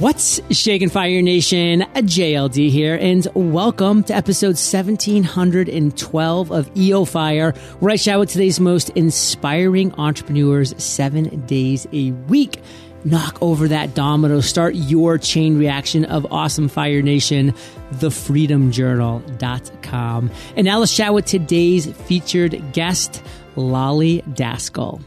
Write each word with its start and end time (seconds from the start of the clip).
What's 0.00 0.40
shaking 0.50 0.88
Fire 0.88 1.22
Nation? 1.22 1.82
JLD 1.94 2.68
here, 2.68 2.98
and 3.00 3.28
welcome 3.32 4.02
to 4.02 4.12
episode 4.12 4.56
1712 4.56 6.50
of 6.50 6.76
EO 6.76 7.04
Fire, 7.04 7.52
where 7.78 7.92
I 7.92 7.96
chat 7.96 8.18
with 8.18 8.30
today's 8.30 8.58
most 8.58 8.90
inspiring 8.90 9.94
entrepreneurs 9.94 10.74
seven 10.82 11.46
days 11.46 11.86
a 11.92 12.10
week. 12.10 12.60
Knock 13.04 13.40
over 13.40 13.68
that 13.68 13.94
domino, 13.94 14.40
start 14.40 14.74
your 14.74 15.16
chain 15.16 15.60
reaction 15.60 16.04
of 16.06 16.26
awesome 16.32 16.66
Fire 16.66 17.00
Nation, 17.00 17.54
thefreedomjournal.com. 17.92 20.30
And 20.56 20.64
now 20.64 20.80
let's 20.80 20.96
chat 20.96 21.14
with 21.14 21.26
today's 21.26 21.86
featured 21.86 22.60
guest, 22.72 23.22
Lolly 23.54 24.22
Daskal. 24.30 25.00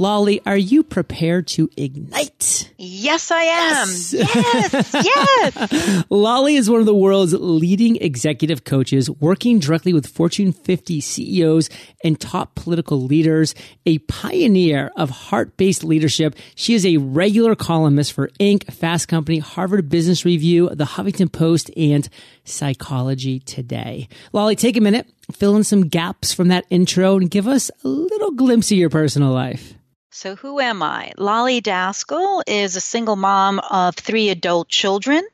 Lolly, 0.00 0.40
are 0.46 0.56
you 0.56 0.82
prepared 0.82 1.46
to 1.48 1.68
ignite? 1.76 2.72
Yes, 2.78 3.30
I 3.30 3.42
am. 3.42 3.86
Yes, 3.86 4.14
yes. 4.14 4.94
yes. 5.04 6.04
Lolly 6.08 6.56
is 6.56 6.70
one 6.70 6.80
of 6.80 6.86
the 6.86 6.94
world's 6.94 7.34
leading 7.34 7.96
executive 7.96 8.64
coaches, 8.64 9.10
working 9.10 9.58
directly 9.58 9.92
with 9.92 10.06
Fortune 10.06 10.52
50 10.52 11.02
CEOs 11.02 11.68
and 12.02 12.18
top 12.18 12.54
political 12.54 12.98
leaders, 13.02 13.54
a 13.84 13.98
pioneer 13.98 14.90
of 14.96 15.10
heart-based 15.10 15.84
leadership. 15.84 16.34
She 16.54 16.72
is 16.72 16.86
a 16.86 16.96
regular 16.96 17.54
columnist 17.54 18.14
for 18.14 18.28
Inc., 18.40 18.72
Fast 18.72 19.06
Company, 19.06 19.38
Harvard 19.38 19.90
Business 19.90 20.24
Review, 20.24 20.70
The 20.70 20.84
Huffington 20.84 21.30
Post, 21.30 21.70
and 21.76 22.08
Psychology 22.44 23.38
Today. 23.38 24.08
Lolly, 24.32 24.56
take 24.56 24.78
a 24.78 24.80
minute, 24.80 25.06
fill 25.30 25.56
in 25.56 25.64
some 25.64 25.88
gaps 25.88 26.32
from 26.32 26.48
that 26.48 26.64
intro, 26.70 27.18
and 27.18 27.30
give 27.30 27.46
us 27.46 27.70
a 27.84 27.88
little 27.88 28.30
glimpse 28.30 28.70
of 28.70 28.78
your 28.78 28.88
personal 28.88 29.32
life. 29.32 29.74
So, 30.12 30.34
who 30.34 30.58
am 30.58 30.82
I? 30.82 31.12
Lolly 31.18 31.62
Daskal 31.62 32.42
is 32.48 32.74
a 32.74 32.80
single 32.80 33.14
mom 33.14 33.60
of 33.60 33.94
three 33.94 34.28
adult 34.28 34.68
children, 34.68 35.24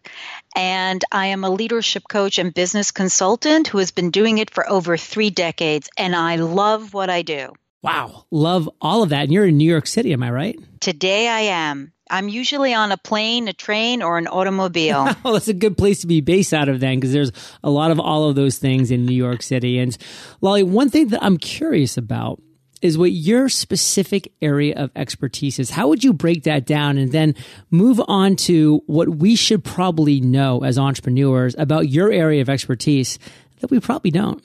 and 0.54 1.02
I 1.10 1.28
am 1.28 1.44
a 1.44 1.50
leadership 1.50 2.02
coach 2.10 2.38
and 2.38 2.52
business 2.52 2.90
consultant 2.90 3.68
who 3.68 3.78
has 3.78 3.90
been 3.90 4.10
doing 4.10 4.36
it 4.36 4.50
for 4.50 4.68
over 4.68 4.98
three 4.98 5.30
decades, 5.30 5.88
and 5.96 6.14
I 6.14 6.36
love 6.36 6.92
what 6.92 7.08
I 7.08 7.22
do. 7.22 7.54
Wow, 7.80 8.26
love 8.30 8.68
all 8.82 9.02
of 9.02 9.08
that. 9.08 9.22
And 9.22 9.32
you're 9.32 9.46
in 9.46 9.56
New 9.56 9.68
York 9.68 9.86
City, 9.86 10.12
am 10.12 10.22
I 10.22 10.30
right? 10.30 10.58
Today 10.80 11.26
I 11.26 11.40
am. 11.40 11.94
I'm 12.10 12.28
usually 12.28 12.74
on 12.74 12.92
a 12.92 12.98
plane, 12.98 13.48
a 13.48 13.54
train, 13.54 14.02
or 14.02 14.18
an 14.18 14.26
automobile. 14.26 15.04
well, 15.24 15.32
that's 15.32 15.48
a 15.48 15.54
good 15.54 15.78
place 15.78 16.02
to 16.02 16.06
be 16.06 16.20
based 16.20 16.52
out 16.52 16.68
of 16.68 16.80
then, 16.80 16.96
because 16.96 17.14
there's 17.14 17.32
a 17.64 17.70
lot 17.70 17.90
of 17.90 17.98
all 17.98 18.28
of 18.28 18.36
those 18.36 18.58
things 18.58 18.90
in 18.90 19.06
New 19.06 19.16
York 19.16 19.40
City. 19.40 19.78
And 19.78 19.96
Lolly, 20.42 20.64
one 20.64 20.90
thing 20.90 21.08
that 21.08 21.24
I'm 21.24 21.38
curious 21.38 21.96
about 21.96 22.42
is 22.82 22.98
what 22.98 23.12
your 23.12 23.48
specific 23.48 24.32
area 24.42 24.74
of 24.76 24.90
expertise 24.94 25.58
is. 25.58 25.70
How 25.70 25.88
would 25.88 26.04
you 26.04 26.12
break 26.12 26.44
that 26.44 26.66
down 26.66 26.98
and 26.98 27.12
then 27.12 27.34
move 27.70 28.00
on 28.06 28.36
to 28.36 28.82
what 28.86 29.08
we 29.08 29.36
should 29.36 29.64
probably 29.64 30.20
know 30.20 30.62
as 30.62 30.78
entrepreneurs 30.78 31.54
about 31.58 31.88
your 31.88 32.12
area 32.12 32.42
of 32.42 32.48
expertise 32.48 33.18
that 33.60 33.70
we 33.70 33.80
probably 33.80 34.10
don't? 34.10 34.44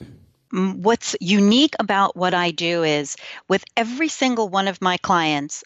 Mm, 0.52 0.76
what's 0.76 1.16
unique 1.20 1.74
about 1.78 2.16
what 2.16 2.34
I 2.34 2.50
do 2.50 2.82
is 2.82 3.16
with 3.48 3.64
every 3.76 4.08
single 4.08 4.48
one 4.48 4.68
of 4.68 4.82
my 4.82 4.96
clients, 4.98 5.64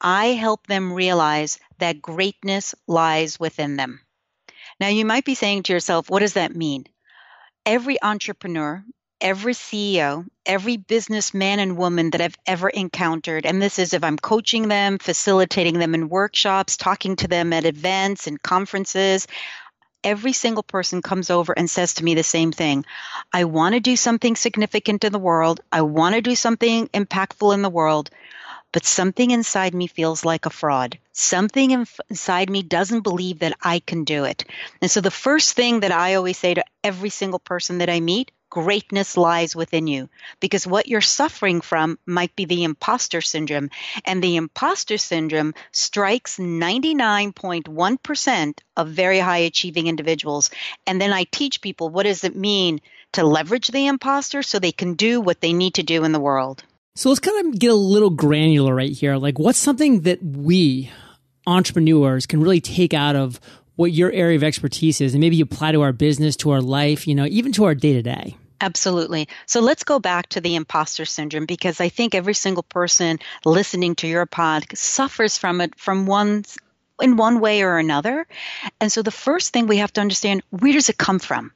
I 0.00 0.26
help 0.26 0.66
them 0.66 0.92
realize 0.92 1.58
that 1.78 2.02
greatness 2.02 2.74
lies 2.86 3.40
within 3.40 3.76
them. 3.76 4.00
Now, 4.80 4.88
you 4.88 5.04
might 5.04 5.24
be 5.24 5.34
saying 5.34 5.64
to 5.64 5.72
yourself, 5.72 6.10
what 6.10 6.20
does 6.20 6.34
that 6.34 6.56
mean? 6.56 6.84
Every 7.64 8.02
entrepreneur, 8.02 8.84
every 9.20 9.54
CEO, 9.54 10.26
every 10.44 10.76
businessman 10.76 11.58
and 11.58 11.76
woman 11.76 12.10
that 12.10 12.20
I've 12.20 12.36
ever 12.46 12.68
encountered, 12.68 13.46
and 13.46 13.60
this 13.60 13.78
is 13.78 13.94
if 13.94 14.04
I'm 14.04 14.18
coaching 14.18 14.68
them, 14.68 14.98
facilitating 14.98 15.78
them 15.78 15.94
in 15.94 16.08
workshops, 16.08 16.76
talking 16.76 17.16
to 17.16 17.28
them 17.28 17.52
at 17.52 17.64
events 17.64 18.26
and 18.26 18.42
conferences, 18.42 19.26
every 20.04 20.32
single 20.32 20.62
person 20.62 21.00
comes 21.02 21.30
over 21.30 21.52
and 21.56 21.68
says 21.68 21.94
to 21.94 22.04
me 22.04 22.14
the 22.14 22.22
same 22.22 22.52
thing 22.52 22.84
I 23.32 23.44
want 23.44 23.74
to 23.74 23.80
do 23.80 23.96
something 23.96 24.36
significant 24.36 25.04
in 25.04 25.12
the 25.12 25.18
world, 25.18 25.60
I 25.72 25.82
want 25.82 26.14
to 26.14 26.20
do 26.20 26.36
something 26.36 26.88
impactful 26.88 27.54
in 27.54 27.62
the 27.62 27.70
world. 27.70 28.10
But 28.72 28.84
something 28.84 29.30
inside 29.30 29.72
me 29.72 29.86
feels 29.86 30.24
like 30.24 30.46
a 30.46 30.50
fraud. 30.50 30.98
Something 31.12 31.70
inside 32.10 32.50
me 32.50 32.64
doesn't 32.64 33.02
believe 33.02 33.38
that 33.38 33.56
I 33.62 33.78
can 33.78 34.02
do 34.02 34.24
it. 34.24 34.44
And 34.82 34.90
so, 34.90 35.00
the 35.00 35.12
first 35.12 35.54
thing 35.54 35.80
that 35.80 35.92
I 35.92 36.14
always 36.14 36.38
say 36.38 36.54
to 36.54 36.64
every 36.82 37.10
single 37.10 37.38
person 37.38 37.78
that 37.78 37.88
I 37.88 38.00
meet 38.00 38.32
greatness 38.54 39.16
lies 39.16 39.56
within 39.56 39.88
you 39.88 40.08
because 40.38 40.64
what 40.64 40.86
you're 40.86 41.00
suffering 41.00 41.60
from 41.60 41.98
might 42.06 42.36
be 42.36 42.44
the 42.44 42.62
imposter 42.62 43.20
syndrome. 43.20 43.68
And 44.04 44.22
the 44.22 44.36
imposter 44.36 44.96
syndrome 44.96 45.54
strikes 45.72 46.38
99.1% 46.38 48.58
of 48.76 48.88
very 48.88 49.18
high 49.18 49.38
achieving 49.38 49.88
individuals. 49.88 50.50
And 50.86 51.00
then 51.00 51.12
I 51.12 51.24
teach 51.24 51.62
people 51.62 51.88
what 51.88 52.04
does 52.04 52.22
it 52.22 52.36
mean 52.36 52.80
to 53.14 53.26
leverage 53.26 53.66
the 53.68 53.88
imposter 53.88 54.44
so 54.44 54.60
they 54.60 54.70
can 54.70 54.94
do 54.94 55.20
what 55.20 55.40
they 55.40 55.52
need 55.52 55.74
to 55.74 55.82
do 55.82 56.04
in 56.04 56.12
the 56.12 56.20
world. 56.20 56.62
So 56.94 57.08
let's 57.08 57.18
kind 57.18 57.46
of 57.46 57.58
get 57.58 57.72
a 57.72 57.74
little 57.74 58.10
granular 58.10 58.72
right 58.72 58.92
here. 58.92 59.16
Like, 59.16 59.40
what's 59.40 59.58
something 59.58 60.02
that 60.02 60.22
we 60.22 60.92
entrepreneurs 61.44 62.26
can 62.26 62.40
really 62.40 62.60
take 62.60 62.94
out 62.94 63.16
of 63.16 63.40
what 63.74 63.90
your 63.90 64.12
area 64.12 64.36
of 64.36 64.44
expertise 64.44 65.00
is 65.00 65.12
and 65.12 65.20
maybe 65.20 65.40
apply 65.40 65.72
to 65.72 65.82
our 65.82 65.92
business, 65.92 66.36
to 66.36 66.50
our 66.50 66.60
life, 66.60 67.08
you 67.08 67.16
know, 67.16 67.26
even 67.26 67.50
to 67.50 67.64
our 67.64 67.74
day 67.74 67.94
to 67.94 68.02
day? 68.02 68.36
Absolutely. 68.60 69.28
So 69.46 69.60
let's 69.60 69.84
go 69.84 69.98
back 69.98 70.28
to 70.30 70.40
the 70.40 70.54
imposter 70.54 71.04
syndrome 71.04 71.46
because 71.46 71.80
I 71.80 71.88
think 71.88 72.14
every 72.14 72.34
single 72.34 72.62
person 72.62 73.18
listening 73.44 73.94
to 73.96 74.06
your 74.06 74.26
pod 74.26 74.64
suffers 74.74 75.36
from 75.36 75.60
it 75.60 75.78
from 75.78 76.06
one 76.06 76.44
in 77.02 77.16
one 77.16 77.40
way 77.40 77.62
or 77.62 77.78
another. 77.78 78.26
And 78.80 78.90
so 78.90 79.02
the 79.02 79.10
first 79.10 79.52
thing 79.52 79.66
we 79.66 79.78
have 79.78 79.92
to 79.94 80.00
understand, 80.00 80.42
where 80.50 80.72
does 80.72 80.88
it 80.88 80.96
come 80.96 81.18
from? 81.18 81.52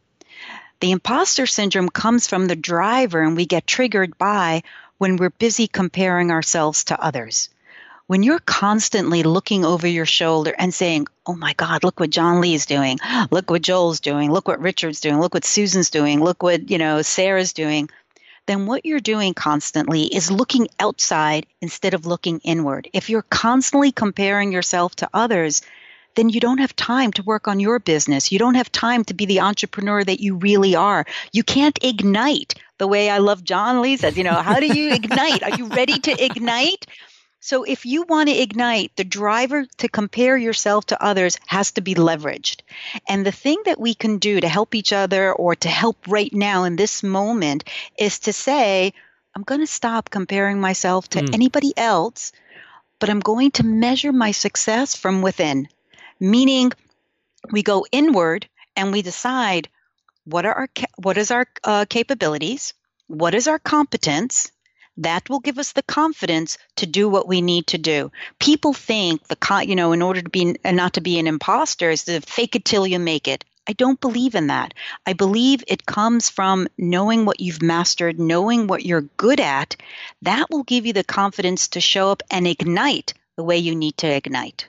The 0.81 0.91
imposter 0.91 1.47
syndrome 1.47 1.89
comes 1.89 2.27
from 2.27 2.47
the 2.47 2.57
driver 2.57 3.23
and 3.23 3.37
we 3.37 3.47
get 3.47 3.67
triggered 3.67 4.19
by 4.19 4.63
when 4.99 5.17
we're 5.17 5.31
busy 5.31 5.67
comparing 5.67 6.31
ourselves 6.31 6.85
to 6.85 7.01
others 7.01 7.49
when 8.09 8.23
you're 8.23 8.41
constantly 8.41 9.23
looking 9.23 9.65
over 9.67 9.87
your 9.87 10.07
shoulder 10.07 10.55
and 10.59 10.75
saying, 10.75 11.07
Oh 11.27 11.37
my 11.37 11.53
God, 11.53 11.85
look 11.85 12.01
what 12.01 12.11
John 12.11 12.41
Lee's 12.41 12.65
doing. 12.67 12.99
Look 13.31 13.51
what 13.51 13.63
Joel's 13.63 14.01
doing. 14.01 14.33
Look 14.33 14.49
what 14.49 14.61
Richard's 14.61 15.01
doing. 15.01 15.21
Look 15.21 15.35
what 15.35 15.45
Susan's 15.45 15.91
doing. 15.91 16.25
Look 16.25 16.43
what, 16.43 16.71
you 16.71 16.79
know, 16.79 17.03
Sarah's 17.03 17.53
doing. 17.53 17.91
Then 18.47 18.65
what 18.65 18.87
you're 18.87 18.99
doing 18.99 19.35
constantly 19.35 20.05
is 20.05 20.31
looking 20.31 20.69
outside 20.81 21.45
instead 21.61 21.93
of 21.93 22.07
looking 22.07 22.41
inward. 22.45 22.89
If 22.95 23.11
you're 23.11 23.27
constantly 23.29 23.93
comparing 23.93 24.53
yourself 24.53 24.97
to 24.97 25.11
others, 25.13 25.61
then 26.15 26.31
you 26.31 26.41
don't 26.41 26.59
have 26.59 26.75
time 26.75 27.13
to 27.13 27.23
work 27.23 27.47
on 27.47 27.61
your 27.61 27.79
business. 27.79 28.33
You 28.33 28.39
don't 28.39 28.55
have 28.55 28.73
time 28.73 29.05
to 29.05 29.15
be 29.15 29.27
the 29.27 29.41
entrepreneur 29.41 30.03
that 30.03 30.21
you 30.21 30.37
really 30.37 30.75
are. 30.75 31.05
You 31.31 31.45
can't 31.45 31.79
ignite 31.85 32.55
the 32.79 32.89
way 32.89 33.11
I 33.11 33.19
love 33.19 33.45
John 33.45 33.83
Lee 33.83 33.97
says, 33.97 34.17
you 34.17 34.25
know, 34.25 34.35
how 34.35 34.61
do 34.61 34.67
you 34.67 34.93
ignite? 34.95 35.43
Are 35.43 35.57
you 35.57 35.67
ready 35.67 35.99
to 35.99 36.25
ignite? 36.25 36.87
So 37.41 37.63
if 37.63 37.87
you 37.87 38.03
want 38.03 38.29
to 38.29 38.35
ignite, 38.35 38.97
the 38.97 39.05
driver 39.05 39.65
to 39.79 39.89
compare 39.89 40.37
yourself 40.37 40.87
to 40.87 41.03
others 41.03 41.39
has 41.47 41.71
to 41.73 41.81
be 41.81 41.95
leveraged. 41.95 42.63
And 43.09 43.25
the 43.25 43.33
thing 43.33 43.59
that 43.65 43.81
we 43.81 43.95
can 43.95 44.19
do 44.19 44.41
to 44.41 44.49
help 44.49 44.75
each 44.75 44.93
other 44.93 45.33
or 45.33 45.55
to 45.55 45.69
help 45.69 45.97
right 46.09 46.33
now 46.33 46.65
in 46.65 46.77
this 46.77 47.03
moment 47.03 47.65
is 47.97 48.19
to 48.21 48.33
say, 48.33 48.93
I'm 49.37 49.45
going 49.45 49.61
to 49.61 49.69
stop 49.69 50.11
comparing 50.11 50.61
myself 50.61 51.09
to 51.11 51.21
mm. 51.21 51.33
anybody 51.33 51.73
else, 51.77 52.33
but 52.99 53.09
I'm 53.09 53.21
going 53.21 53.53
to 53.53 53.65
measure 53.65 54.13
my 54.13 54.33
success 54.33 54.97
from 54.97 55.23
within. 55.23 55.69
Meaning, 56.19 56.73
we 57.53 57.63
go 57.63 57.87
inward 57.93 58.49
and 58.75 58.91
we 58.93 59.03
decide 59.03 59.69
what 60.25 60.45
are 60.45 60.55
our 60.55 60.69
what 60.97 61.17
is 61.17 61.31
our 61.31 61.47
uh, 61.63 61.85
capabilities, 61.89 62.75
what 63.07 63.35
is 63.35 63.47
our 63.47 63.61
competence, 63.61 64.51
that 64.99 65.29
will 65.29 65.41
give 65.41 65.59
us 65.59 65.73
the 65.73 65.83
confidence 65.83 66.59
to 66.77 66.87
do 66.87 67.09
what 67.09 67.29
we 67.29 67.41
need 67.41 67.67
to 67.69 67.79
do. 67.79 68.11
People 68.39 68.73
think 68.73 69.27
the 69.29 69.65
you 69.67 69.77
know 69.77 69.93
in 69.93 70.03
order 70.03 70.21
to 70.21 70.31
be 70.31 70.57
and 70.65 70.77
not 70.77 70.95
to 70.95 71.01
be 71.01 71.19
an 71.19 71.27
imposter 71.27 71.91
is 71.91 72.05
to 72.05 72.21
fake 72.21 72.57
it 72.57 72.65
till 72.65 72.87
you 72.87 72.99
make 72.99 73.29
it. 73.29 73.45
I 73.69 73.75
don't 73.75 74.01
believe 74.01 74.35
in 74.35 74.47
that. 74.47 74.73
I 75.07 75.13
believe 75.13 75.63
it 75.67 75.85
comes 75.85 76.31
from 76.31 76.69
knowing 76.79 77.27
what 77.27 77.41
you've 77.41 77.61
mastered, 77.61 78.19
knowing 78.19 78.67
what 78.67 78.87
you're 78.87 79.03
good 79.19 79.41
at. 79.41 79.77
That 80.23 80.47
will 80.51 80.63
give 80.63 80.87
you 80.87 80.95
the 80.95 81.05
confidence 81.05 81.69
to 81.69 81.81
show 81.81 82.11
up 82.11 82.23
and 82.31 82.47
ignite 82.47 83.13
the 83.37 83.45
way 83.45 83.59
you 83.59 83.75
need 83.75 83.99
to 83.99 84.07
ignite. 84.07 84.69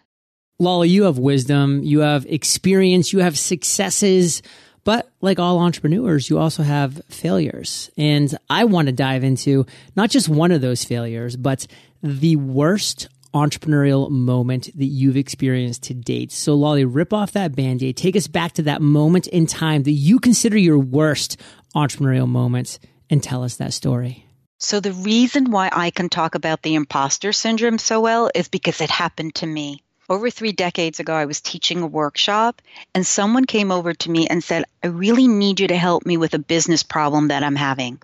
Lolly, 0.60 0.90
you 0.90 1.04
have 1.04 1.18
wisdom, 1.18 1.82
you 1.84 2.02
have 2.02 2.26
experience, 2.26 3.14
you 3.14 3.20
have 3.20 3.40
successes. 3.40 4.42
But 4.90 5.08
like 5.22 5.38
all 5.38 5.60
entrepreneurs, 5.60 6.32
you 6.32 6.40
also 6.40 6.64
have 6.64 7.00
failures. 7.10 7.92
And 7.96 8.36
I 8.50 8.64
want 8.64 8.88
to 8.88 8.92
dive 8.92 9.24
into 9.24 9.68
not 9.96 10.10
just 10.10 10.28
one 10.28 10.52
of 10.52 10.62
those 10.62 10.84
failures, 10.84 11.36
but 11.36 11.68
the 12.02 12.38
worst 12.38 13.08
entrepreneurial 13.32 14.10
moment 14.10 14.76
that 14.76 14.86
you've 14.86 15.16
experienced 15.16 15.84
to 15.84 15.94
date. 15.94 16.32
So 16.32 16.56
Lolly, 16.56 16.86
rip 16.86 17.14
off 17.14 17.34
that 17.34 17.56
band-aid. 17.56 17.98
Take 17.98 18.16
us 18.16 18.26
back 18.26 18.54
to 18.54 18.64
that 18.64 18.82
moment 18.82 19.28
in 19.28 19.46
time 19.46 19.84
that 19.84 19.92
you 19.92 20.20
consider 20.20 20.58
your 20.58 20.80
worst 20.80 21.40
entrepreneurial 21.76 22.28
moment 22.28 22.80
and 23.12 23.22
tell 23.22 23.44
us 23.44 23.58
that 23.58 23.74
story. 23.74 24.26
So 24.58 24.80
the 24.80 24.94
reason 24.94 25.52
why 25.52 25.70
I 25.72 25.92
can 25.92 26.10
talk 26.10 26.34
about 26.34 26.64
the 26.64 26.74
imposter 26.74 27.32
syndrome 27.32 27.78
so 27.78 28.02
well 28.02 28.32
is 28.34 28.48
because 28.48 28.82
it 28.82 28.90
happened 28.90 29.36
to 29.36 29.46
me. 29.46 29.84
Over 30.10 30.30
three 30.30 30.52
decades 30.52 31.00
ago, 31.00 31.14
I 31.14 31.26
was 31.26 31.42
teaching 31.42 31.82
a 31.82 31.88
workshop, 31.88 32.62
and 32.96 33.06
someone 33.06 33.46
came 33.46 33.72
over 33.72 33.94
to 33.94 34.12
me 34.12 34.28
and 34.28 34.44
said, 34.44 34.66
I 34.84 34.88
really 34.88 35.28
need 35.28 35.60
you 35.60 35.68
to 35.68 35.78
help 35.78 36.06
me 36.06 36.18
with 36.18 36.34
a 36.34 36.40
business 36.40 36.84
problem 36.84 37.28
that 37.28 37.44
I'm 37.44 37.56
having. 37.56 38.02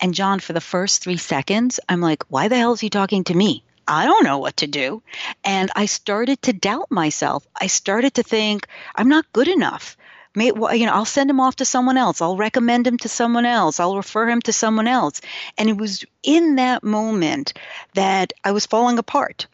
And 0.00 0.14
John, 0.14 0.40
for 0.40 0.52
the 0.52 0.60
first 0.60 1.02
three 1.02 1.18
seconds, 1.18 1.78
I'm 1.88 2.00
like, 2.00 2.24
why 2.28 2.48
the 2.48 2.56
hell 2.56 2.72
is 2.72 2.80
he 2.80 2.90
talking 2.90 3.24
to 3.24 3.34
me? 3.34 3.62
I 3.86 4.06
don't 4.06 4.24
know 4.24 4.38
what 4.38 4.58
to 4.58 4.66
do. 4.66 5.02
And 5.44 5.70
I 5.74 5.86
started 5.86 6.40
to 6.42 6.52
doubt 6.52 6.90
myself. 6.90 7.46
I 7.60 7.66
started 7.66 8.14
to 8.14 8.22
think, 8.22 8.66
I'm 8.94 9.08
not 9.08 9.32
good 9.32 9.48
enough. 9.48 9.96
May, 10.34 10.46
you 10.46 10.86
know, 10.86 10.92
I'll 10.92 11.04
send 11.04 11.28
him 11.28 11.40
off 11.40 11.56
to 11.56 11.64
someone 11.64 11.96
else. 11.96 12.22
I'll 12.22 12.36
recommend 12.36 12.86
him 12.86 12.98
to 12.98 13.08
someone 13.08 13.46
else. 13.46 13.80
I'll 13.80 13.96
refer 13.96 14.28
him 14.28 14.40
to 14.42 14.52
someone 14.52 14.86
else. 14.86 15.20
And 15.58 15.68
it 15.68 15.76
was 15.76 16.04
in 16.22 16.56
that 16.56 16.84
moment 16.84 17.52
that 17.94 18.32
I 18.44 18.52
was 18.52 18.66
falling 18.66 18.98
apart. 18.98 19.48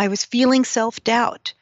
I 0.00 0.08
was 0.08 0.24
feeling 0.24 0.64
self 0.64 1.04
doubt. 1.04 1.52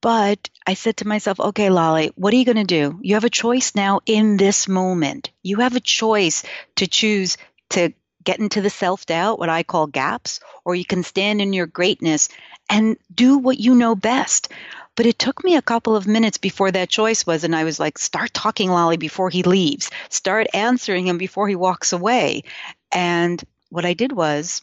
But 0.00 0.48
I 0.66 0.72
said 0.72 0.96
to 0.98 1.06
myself, 1.06 1.38
okay, 1.38 1.68
Lolly, 1.68 2.10
what 2.14 2.32
are 2.32 2.38
you 2.38 2.46
going 2.46 2.56
to 2.56 2.64
do? 2.64 2.98
You 3.02 3.16
have 3.16 3.24
a 3.24 3.40
choice 3.44 3.74
now 3.74 4.00
in 4.06 4.38
this 4.38 4.66
moment. 4.66 5.30
You 5.42 5.58
have 5.58 5.76
a 5.76 5.80
choice 5.80 6.42
to 6.76 6.86
choose 6.86 7.36
to 7.70 7.92
get 8.22 8.38
into 8.38 8.62
the 8.62 8.70
self 8.70 9.04
doubt, 9.04 9.38
what 9.38 9.50
I 9.50 9.62
call 9.62 9.86
gaps, 9.86 10.40
or 10.64 10.74
you 10.74 10.86
can 10.86 11.02
stand 11.02 11.42
in 11.42 11.52
your 11.52 11.66
greatness 11.66 12.30
and 12.70 12.96
do 13.14 13.36
what 13.36 13.60
you 13.60 13.74
know 13.74 13.94
best. 13.94 14.48
But 14.96 15.04
it 15.04 15.18
took 15.18 15.44
me 15.44 15.56
a 15.56 15.68
couple 15.70 15.96
of 15.96 16.06
minutes 16.06 16.38
before 16.38 16.70
that 16.70 16.88
choice 16.88 17.26
was, 17.26 17.44
and 17.44 17.54
I 17.54 17.64
was 17.64 17.78
like, 17.78 17.98
start 17.98 18.32
talking 18.32 18.70
Lolly 18.70 18.96
before 18.96 19.28
he 19.28 19.42
leaves, 19.42 19.90
start 20.08 20.46
answering 20.54 21.06
him 21.08 21.18
before 21.18 21.46
he 21.46 21.56
walks 21.56 21.92
away. 21.92 22.44
And 22.90 23.44
what 23.68 23.84
I 23.84 23.92
did 23.92 24.12
was, 24.12 24.62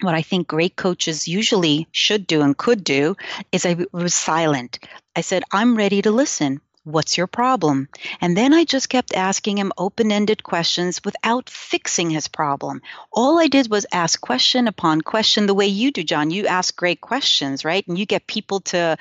what 0.00 0.14
I 0.14 0.22
think 0.22 0.46
great 0.46 0.76
coaches 0.76 1.26
usually 1.28 1.88
should 1.92 2.26
do 2.26 2.42
and 2.42 2.56
could 2.56 2.84
do 2.84 3.16
is 3.52 3.66
I 3.66 3.76
was 3.92 4.14
silent. 4.14 4.78
I 5.16 5.22
said, 5.22 5.42
I'm 5.52 5.76
ready 5.76 6.02
to 6.02 6.10
listen. 6.10 6.60
What's 6.84 7.18
your 7.18 7.26
problem? 7.26 7.88
And 8.20 8.34
then 8.36 8.54
I 8.54 8.64
just 8.64 8.88
kept 8.88 9.12
asking 9.12 9.58
him 9.58 9.72
open 9.76 10.10
ended 10.10 10.42
questions 10.42 11.04
without 11.04 11.50
fixing 11.50 12.08
his 12.08 12.28
problem. 12.28 12.80
All 13.12 13.38
I 13.38 13.48
did 13.48 13.68
was 13.68 13.84
ask 13.92 14.18
question 14.18 14.68
upon 14.68 15.02
question 15.02 15.46
the 15.46 15.54
way 15.54 15.66
you 15.66 15.90
do, 15.90 16.02
John. 16.02 16.30
You 16.30 16.46
ask 16.46 16.74
great 16.74 17.02
questions, 17.02 17.64
right? 17.64 17.86
And 17.86 17.98
you 17.98 18.06
get 18.06 18.26
people 18.26 18.60
to 18.72 18.96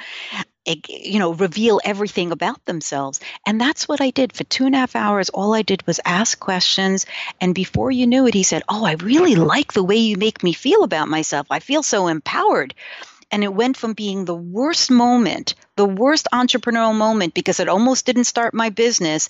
you 0.88 1.20
know 1.20 1.34
reveal 1.34 1.80
everything 1.84 2.32
about 2.32 2.64
themselves. 2.66 3.20
And 3.46 3.60
that's 3.60 3.88
what 3.88 4.02
i 4.02 4.10
did. 4.10 4.34
For 4.34 4.44
two 4.44 4.66
and 4.66 4.76
a 4.76 4.80
half 4.80 4.96
hours 4.96 5.30
all 5.30 5.54
i 5.54 5.62
did 5.62 5.86
was 5.88 6.00
ask 6.06 6.40
questions. 6.40 7.06
And 7.42 7.56
before 7.56 7.92
you 7.92 8.08
knew 8.08 8.28
it 8.28 8.34
he 8.34 8.44
said 8.44 8.64
oh 8.70 8.86
i 8.86 8.94
really 8.94 9.36
like 9.36 9.74
the 9.74 9.84
way 9.84 9.98
you 9.98 10.18
make 10.18 10.44
me 10.44 10.54
feel 10.54 10.84
about 10.84 11.08
myself. 11.08 11.48
I 11.50 11.60
feel 11.60 11.84
so 11.84 12.08
empowered. 12.08 12.74
And 13.30 13.44
it 13.44 13.54
went 13.54 13.76
from 13.76 13.94
being 13.94 14.24
the 14.24 14.36
worst 14.36 14.90
moment, 14.90 15.56
the 15.76 15.86
worst 15.86 16.28
entrepreneurial 16.34 16.96
moment 16.96 17.34
because 17.34 17.60
it 17.60 17.68
almost 17.68 18.06
didn't 18.06 18.24
start 18.24 18.54
my 18.54 18.70
business, 18.70 19.28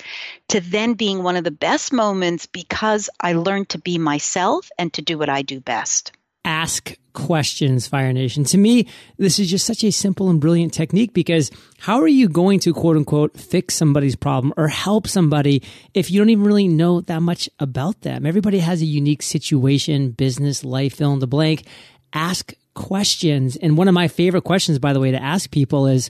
to 0.50 0.60
then 0.62 0.94
being 0.94 1.24
one 1.24 1.36
of 1.36 1.44
the 1.44 1.52
best 1.52 1.92
moments 1.92 2.46
because 2.46 3.10
I 3.20 3.34
learned 3.34 3.70
to 3.70 3.80
be 3.80 3.98
myself 3.98 4.70
and 4.78 4.94
to 4.94 5.02
do 5.02 5.18
what 5.18 5.30
I 5.30 5.42
do 5.42 5.60
best. 5.60 6.12
Ask 6.48 6.96
questions, 7.12 7.88
Fire 7.88 8.14
Nation. 8.14 8.46
To 8.46 8.58
me, 8.58 8.88
this 9.18 9.38
is 9.38 9.50
just 9.50 9.66
such 9.66 9.84
a 9.84 9.92
simple 9.92 10.30
and 10.30 10.40
brilliant 10.40 10.74
technique 10.74 11.14
because 11.14 11.52
how 11.78 12.00
are 12.00 12.08
you 12.08 12.30
going 12.30 12.62
to 12.62 12.74
quote 12.74 12.96
unquote 12.96 13.38
fix 13.38 13.76
somebody's 13.76 14.16
problem 14.16 14.54
or 14.56 14.70
help 14.70 15.10
somebody 15.10 15.62
if 15.94 16.10
you 16.10 16.22
don't 16.22 16.30
even 16.30 16.46
really 16.46 16.70
know 16.70 17.02
that 17.02 17.22
much 17.22 17.50
about 17.60 18.00
them? 18.00 18.26
Everybody 18.26 18.60
has 18.60 18.82
a 18.82 18.86
unique 18.86 19.24
situation, 19.24 20.12
business, 20.12 20.64
life, 20.64 20.96
fill 20.96 21.12
in 21.12 21.20
the 21.20 21.28
blank. 21.28 21.66
Ask 22.14 22.54
questions. 22.76 23.58
And 23.58 23.78
one 23.78 23.90
of 23.90 23.94
my 23.94 24.08
favorite 24.08 24.46
questions, 24.46 24.80
by 24.80 24.94
the 24.94 25.02
way, 25.02 25.12
to 25.12 25.22
ask 25.22 25.52
people 25.52 25.86
is, 25.86 26.10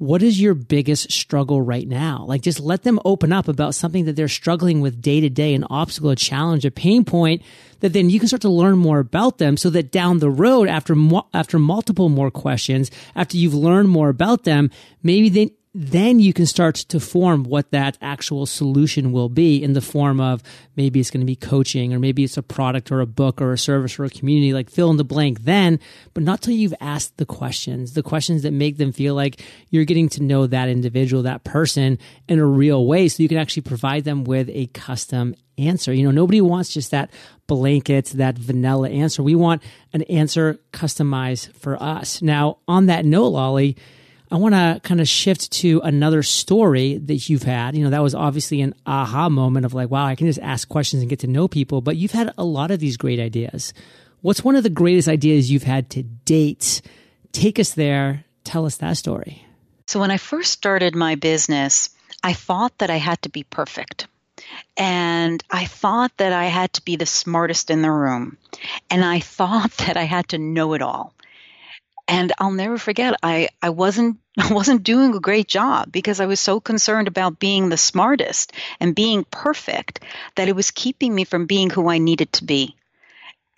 what 0.00 0.22
is 0.22 0.40
your 0.40 0.54
biggest 0.54 1.12
struggle 1.12 1.60
right 1.60 1.86
now? 1.86 2.24
Like 2.26 2.40
just 2.40 2.58
let 2.58 2.84
them 2.84 2.98
open 3.04 3.34
up 3.34 3.48
about 3.48 3.74
something 3.74 4.06
that 4.06 4.16
they're 4.16 4.28
struggling 4.28 4.80
with 4.80 5.02
day 5.02 5.20
to 5.20 5.28
day, 5.28 5.52
an 5.52 5.66
obstacle, 5.68 6.08
a 6.08 6.16
challenge, 6.16 6.64
a 6.64 6.70
pain 6.70 7.04
point 7.04 7.42
that 7.80 7.92
then 7.92 8.08
you 8.08 8.18
can 8.18 8.26
start 8.26 8.40
to 8.40 8.48
learn 8.48 8.78
more 8.78 8.98
about 8.98 9.36
them 9.36 9.58
so 9.58 9.68
that 9.68 9.92
down 9.92 10.18
the 10.18 10.30
road 10.30 10.68
after 10.68 10.94
mo- 10.94 11.28
after 11.34 11.58
multiple 11.58 12.08
more 12.08 12.30
questions, 12.30 12.90
after 13.14 13.36
you've 13.36 13.52
learned 13.52 13.90
more 13.90 14.08
about 14.08 14.44
them, 14.44 14.70
maybe 15.02 15.28
then 15.28 15.50
then 15.72 16.18
you 16.18 16.32
can 16.32 16.46
start 16.46 16.74
to 16.74 16.98
form 16.98 17.44
what 17.44 17.70
that 17.70 17.96
actual 18.00 18.44
solution 18.44 19.12
will 19.12 19.28
be 19.28 19.62
in 19.62 19.72
the 19.72 19.80
form 19.80 20.20
of 20.20 20.42
maybe 20.74 20.98
it's 20.98 21.10
going 21.10 21.20
to 21.20 21.26
be 21.26 21.36
coaching 21.36 21.94
or 21.94 22.00
maybe 22.00 22.24
it's 22.24 22.36
a 22.36 22.42
product 22.42 22.90
or 22.90 23.00
a 23.00 23.06
book 23.06 23.40
or 23.40 23.52
a 23.52 23.58
service 23.58 23.96
or 23.96 24.04
a 24.04 24.10
community 24.10 24.52
like 24.52 24.68
fill 24.68 24.90
in 24.90 24.96
the 24.96 25.04
blank 25.04 25.42
then 25.42 25.78
but 26.12 26.24
not 26.24 26.40
till 26.40 26.54
you've 26.54 26.74
asked 26.80 27.16
the 27.18 27.26
questions 27.26 27.92
the 27.92 28.02
questions 28.02 28.42
that 28.42 28.52
make 28.52 28.78
them 28.78 28.90
feel 28.90 29.14
like 29.14 29.42
you're 29.70 29.84
getting 29.84 30.08
to 30.08 30.22
know 30.22 30.44
that 30.44 30.68
individual 30.68 31.22
that 31.22 31.44
person 31.44 31.98
in 32.28 32.40
a 32.40 32.46
real 32.46 32.84
way 32.84 33.06
so 33.06 33.22
you 33.22 33.28
can 33.28 33.38
actually 33.38 33.62
provide 33.62 34.02
them 34.02 34.24
with 34.24 34.48
a 34.50 34.66
custom 34.68 35.36
answer. 35.56 35.92
You 35.92 36.04
know 36.04 36.10
nobody 36.10 36.40
wants 36.40 36.72
just 36.72 36.90
that 36.90 37.10
blanket 37.46 38.06
that 38.06 38.38
vanilla 38.38 38.88
answer. 38.88 39.22
We 39.22 39.34
want 39.34 39.62
an 39.92 40.02
answer 40.02 40.58
customized 40.72 41.52
for 41.54 41.80
us. 41.80 42.22
Now 42.22 42.58
on 42.66 42.86
that 42.86 43.04
note 43.04 43.28
lolly 43.28 43.76
I 44.32 44.36
want 44.36 44.54
to 44.54 44.80
kind 44.84 45.00
of 45.00 45.08
shift 45.08 45.50
to 45.52 45.80
another 45.80 46.22
story 46.22 46.98
that 46.98 47.28
you've 47.28 47.42
had. 47.42 47.74
You 47.74 47.82
know, 47.82 47.90
that 47.90 48.02
was 48.02 48.14
obviously 48.14 48.60
an 48.60 48.74
aha 48.86 49.28
moment 49.28 49.66
of 49.66 49.74
like, 49.74 49.90
wow, 49.90 50.06
I 50.06 50.14
can 50.14 50.28
just 50.28 50.38
ask 50.38 50.68
questions 50.68 51.02
and 51.02 51.10
get 51.10 51.18
to 51.20 51.26
know 51.26 51.48
people, 51.48 51.80
but 51.80 51.96
you've 51.96 52.12
had 52.12 52.32
a 52.38 52.44
lot 52.44 52.70
of 52.70 52.78
these 52.78 52.96
great 52.96 53.18
ideas. 53.18 53.74
What's 54.20 54.44
one 54.44 54.54
of 54.54 54.62
the 54.62 54.70
greatest 54.70 55.08
ideas 55.08 55.50
you've 55.50 55.64
had 55.64 55.90
to 55.90 56.04
date? 56.04 56.80
Take 57.32 57.58
us 57.58 57.72
there. 57.72 58.24
Tell 58.44 58.66
us 58.66 58.76
that 58.76 58.96
story. 58.96 59.44
So, 59.86 59.98
when 59.98 60.12
I 60.12 60.18
first 60.18 60.52
started 60.52 60.94
my 60.94 61.16
business, 61.16 61.90
I 62.22 62.32
thought 62.32 62.78
that 62.78 62.90
I 62.90 62.96
had 62.96 63.20
to 63.22 63.28
be 63.28 63.42
perfect. 63.42 64.06
And 64.76 65.42
I 65.50 65.64
thought 65.64 66.16
that 66.18 66.32
I 66.32 66.44
had 66.44 66.72
to 66.74 66.82
be 66.82 66.96
the 66.96 67.06
smartest 67.06 67.70
in 67.70 67.82
the 67.82 67.90
room. 67.90 68.36
And 68.90 69.04
I 69.04 69.20
thought 69.20 69.72
that 69.78 69.96
I 69.96 70.04
had 70.04 70.28
to 70.28 70.38
know 70.38 70.74
it 70.74 70.82
all 70.82 71.14
and 72.10 72.32
I'll 72.38 72.50
never 72.50 72.76
forget 72.76 73.14
I 73.22 73.48
I 73.62 73.70
wasn't 73.70 74.18
I 74.38 74.52
wasn't 74.52 74.82
doing 74.82 75.14
a 75.14 75.20
great 75.20 75.48
job 75.48 75.92
because 75.92 76.20
I 76.20 76.26
was 76.26 76.40
so 76.40 76.60
concerned 76.60 77.08
about 77.08 77.38
being 77.38 77.68
the 77.68 77.76
smartest 77.76 78.52
and 78.80 78.94
being 78.94 79.24
perfect 79.30 80.00
that 80.34 80.48
it 80.48 80.56
was 80.56 80.72
keeping 80.72 81.14
me 81.14 81.24
from 81.24 81.46
being 81.46 81.70
who 81.70 81.88
I 81.88 81.98
needed 81.98 82.32
to 82.34 82.44
be 82.44 82.76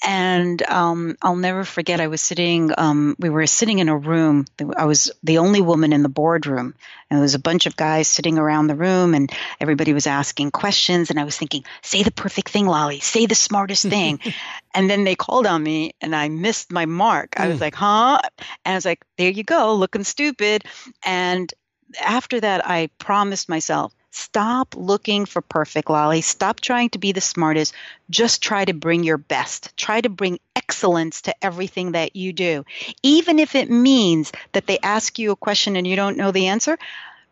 and 0.04 0.60
um, 0.62 1.16
I'll 1.22 1.36
never 1.36 1.64
forget. 1.64 2.00
I 2.00 2.08
was 2.08 2.20
sitting. 2.20 2.72
Um, 2.76 3.14
we 3.18 3.30
were 3.30 3.46
sitting 3.46 3.78
in 3.78 3.88
a 3.88 3.96
room. 3.96 4.46
I 4.76 4.84
was 4.84 5.12
the 5.22 5.38
only 5.38 5.60
woman 5.60 5.92
in 5.92 6.02
the 6.02 6.08
boardroom, 6.08 6.74
and 7.08 7.18
there 7.18 7.22
was 7.22 7.34
a 7.34 7.38
bunch 7.40 7.66
of 7.66 7.76
guys 7.76 8.08
sitting 8.08 8.38
around 8.38 8.66
the 8.66 8.74
room, 8.74 9.14
and 9.14 9.32
everybody 9.60 9.92
was 9.92 10.06
asking 10.06 10.50
questions. 10.50 11.10
And 11.10 11.20
I 11.20 11.24
was 11.24 11.36
thinking, 11.36 11.64
"Say 11.82 12.02
the 12.02 12.10
perfect 12.10 12.48
thing, 12.48 12.66
Lolly. 12.66 13.00
Say 13.00 13.26
the 13.26 13.36
smartest 13.36 13.86
thing." 13.86 14.18
and 14.74 14.90
then 14.90 15.04
they 15.04 15.14
called 15.14 15.46
on 15.46 15.62
me, 15.62 15.92
and 16.00 16.16
I 16.16 16.28
missed 16.28 16.72
my 16.72 16.86
mark. 16.86 17.38
I 17.38 17.48
was 17.48 17.58
mm. 17.58 17.62
like, 17.62 17.74
"Huh?" 17.74 18.20
And 18.64 18.72
I 18.72 18.74
was 18.74 18.84
like, 18.84 19.04
"There 19.18 19.30
you 19.30 19.44
go, 19.44 19.74
looking 19.76 20.04
stupid." 20.04 20.64
And 21.04 21.52
after 22.00 22.40
that, 22.40 22.66
I 22.66 22.88
promised 22.98 23.48
myself 23.48 23.92
Stop 24.14 24.74
looking 24.76 25.24
for 25.24 25.40
perfect, 25.40 25.88
Lolly. 25.88 26.20
Stop 26.20 26.60
trying 26.60 26.90
to 26.90 26.98
be 26.98 27.12
the 27.12 27.20
smartest. 27.22 27.72
Just 28.10 28.42
try 28.42 28.62
to 28.62 28.74
bring 28.74 29.04
your 29.04 29.16
best. 29.16 29.74
Try 29.74 30.02
to 30.02 30.10
bring 30.10 30.38
excellence 30.54 31.22
to 31.22 31.34
everything 31.42 31.92
that 31.92 32.14
you 32.14 32.34
do. 32.34 32.66
Even 33.02 33.38
if 33.38 33.54
it 33.54 33.70
means 33.70 34.30
that 34.52 34.66
they 34.66 34.78
ask 34.82 35.18
you 35.18 35.30
a 35.30 35.36
question 35.36 35.76
and 35.76 35.86
you 35.86 35.96
don't 35.96 36.18
know 36.18 36.30
the 36.30 36.48
answer, 36.48 36.78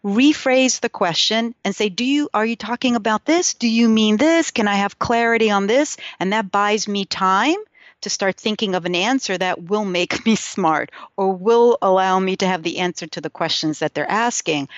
rephrase 0.03 0.81
the 0.81 0.89
question 0.89 1.55
and 1.65 1.77
say, 1.77 1.91
Do 1.91 2.03
you 2.03 2.31
are 2.33 2.47
you 2.47 2.57
talking 2.57 2.97
about 2.97 3.27
this? 3.27 3.53
Do 3.53 3.69
you 3.69 3.87
mean 3.87 4.17
this? 4.17 4.51
Can 4.51 4.67
I 4.67 4.77
have 4.77 4.99
clarity 4.99 5.51
on 5.51 5.67
this? 5.67 5.99
And 6.19 6.33
that 6.33 6.51
buys 6.51 6.89
me 6.89 7.05
time 7.05 7.59
to 8.01 8.09
start 8.09 8.39
thinking 8.39 8.75
of 8.75 8.87
an 8.87 8.95
answer 8.95 9.37
that 9.37 9.63
will 9.63 9.85
make 9.85 10.25
me 10.25 10.35
smart 10.35 10.91
or 11.19 11.35
will 11.35 11.77
allow 11.83 12.19
me 12.19 12.37
to 12.37 12.47
have 12.47 12.63
the 12.63 12.79
answer 12.79 13.07
to 13.09 13.21
the 13.21 13.29
questions 13.29 13.81
that 13.81 13.93
they're 13.93 14.11
asking. 14.11 14.71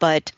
But 0.00 0.32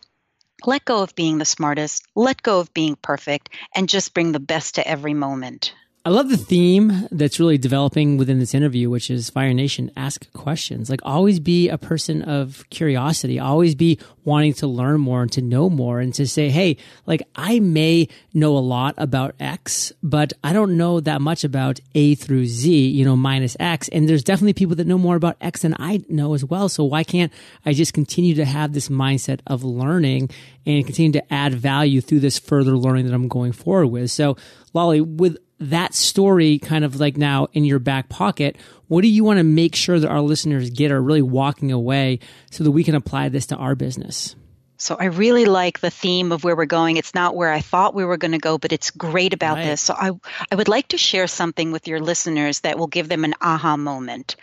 let 0.64 0.84
go 0.84 1.02
of 1.02 1.14
being 1.14 1.38
the 1.38 1.44
smartest, 1.44 2.06
let 2.14 2.42
go 2.42 2.60
of 2.60 2.72
being 2.72 2.96
perfect, 2.96 3.50
and 3.74 3.88
just 3.88 4.14
bring 4.14 4.32
the 4.32 4.40
best 4.40 4.76
to 4.76 4.86
every 4.86 5.14
moment. 5.14 5.74
I 6.06 6.10
love 6.10 6.28
the 6.28 6.36
theme 6.36 7.08
that's 7.10 7.40
really 7.40 7.58
developing 7.58 8.16
within 8.16 8.38
this 8.38 8.54
interview, 8.54 8.88
which 8.88 9.10
is 9.10 9.28
Fire 9.28 9.52
Nation, 9.52 9.90
ask 9.96 10.32
questions. 10.34 10.88
Like 10.88 11.00
always 11.02 11.40
be 11.40 11.68
a 11.68 11.78
person 11.78 12.22
of 12.22 12.64
curiosity, 12.70 13.40
always 13.40 13.74
be 13.74 13.98
wanting 14.24 14.54
to 14.54 14.68
learn 14.68 15.00
more 15.00 15.22
and 15.22 15.32
to 15.32 15.42
know 15.42 15.68
more 15.68 15.98
and 15.98 16.14
to 16.14 16.28
say, 16.28 16.48
Hey, 16.48 16.76
like 17.06 17.24
I 17.34 17.58
may 17.58 18.06
know 18.32 18.56
a 18.56 18.60
lot 18.60 18.94
about 18.98 19.34
X, 19.40 19.92
but 20.00 20.32
I 20.44 20.52
don't 20.52 20.76
know 20.76 21.00
that 21.00 21.20
much 21.20 21.42
about 21.42 21.80
A 21.96 22.14
through 22.14 22.46
Z, 22.46 22.86
you 22.88 23.04
know, 23.04 23.16
minus 23.16 23.56
X. 23.58 23.88
And 23.88 24.08
there's 24.08 24.22
definitely 24.22 24.52
people 24.52 24.76
that 24.76 24.86
know 24.86 24.98
more 24.98 25.16
about 25.16 25.36
X 25.40 25.62
than 25.62 25.74
I 25.76 26.04
know 26.08 26.34
as 26.34 26.44
well. 26.44 26.68
So 26.68 26.84
why 26.84 27.02
can't 27.02 27.32
I 27.64 27.72
just 27.72 27.94
continue 27.94 28.36
to 28.36 28.44
have 28.44 28.74
this 28.74 28.88
mindset 28.88 29.40
of 29.48 29.64
learning 29.64 30.30
and 30.64 30.86
continue 30.86 31.12
to 31.12 31.34
add 31.34 31.54
value 31.54 32.00
through 32.00 32.20
this 32.20 32.38
further 32.38 32.76
learning 32.76 33.06
that 33.06 33.14
I'm 33.14 33.26
going 33.26 33.50
forward 33.50 33.88
with? 33.88 34.12
So 34.12 34.36
Lolly, 34.72 35.00
with 35.00 35.38
that 35.58 35.94
story 35.94 36.58
kind 36.58 36.84
of 36.84 37.00
like 37.00 37.16
now 37.16 37.48
in 37.52 37.64
your 37.64 37.78
back 37.78 38.08
pocket, 38.08 38.56
what 38.88 39.02
do 39.02 39.08
you 39.08 39.24
want 39.24 39.38
to 39.38 39.44
make 39.44 39.74
sure 39.74 39.98
that 39.98 40.08
our 40.08 40.20
listeners 40.20 40.70
get 40.70 40.92
are 40.92 41.00
really 41.00 41.22
walking 41.22 41.72
away 41.72 42.18
so 42.50 42.64
that 42.64 42.70
we 42.70 42.84
can 42.84 42.94
apply 42.94 43.28
this 43.28 43.46
to 43.46 43.56
our 43.56 43.74
business? 43.74 44.36
So 44.78 44.96
I 44.98 45.06
really 45.06 45.46
like 45.46 45.80
the 45.80 45.90
theme 45.90 46.32
of 46.32 46.44
where 46.44 46.54
we're 46.54 46.66
going. 46.66 46.98
It's 46.98 47.14
not 47.14 47.34
where 47.34 47.50
I 47.50 47.60
thought 47.60 47.94
we 47.94 48.04
were 48.04 48.18
going 48.18 48.32
to 48.32 48.38
go, 48.38 48.58
but 48.58 48.72
it's 48.72 48.90
great 48.90 49.32
about 49.32 49.56
right. 49.56 49.64
this. 49.64 49.80
So 49.80 49.94
I 49.96 50.10
I 50.50 50.54
would 50.54 50.68
like 50.68 50.88
to 50.88 50.98
share 50.98 51.26
something 51.26 51.72
with 51.72 51.88
your 51.88 52.00
listeners 52.00 52.60
that 52.60 52.78
will 52.78 52.86
give 52.86 53.08
them 53.08 53.24
an 53.24 53.34
aha 53.40 53.76
moment. 53.76 54.36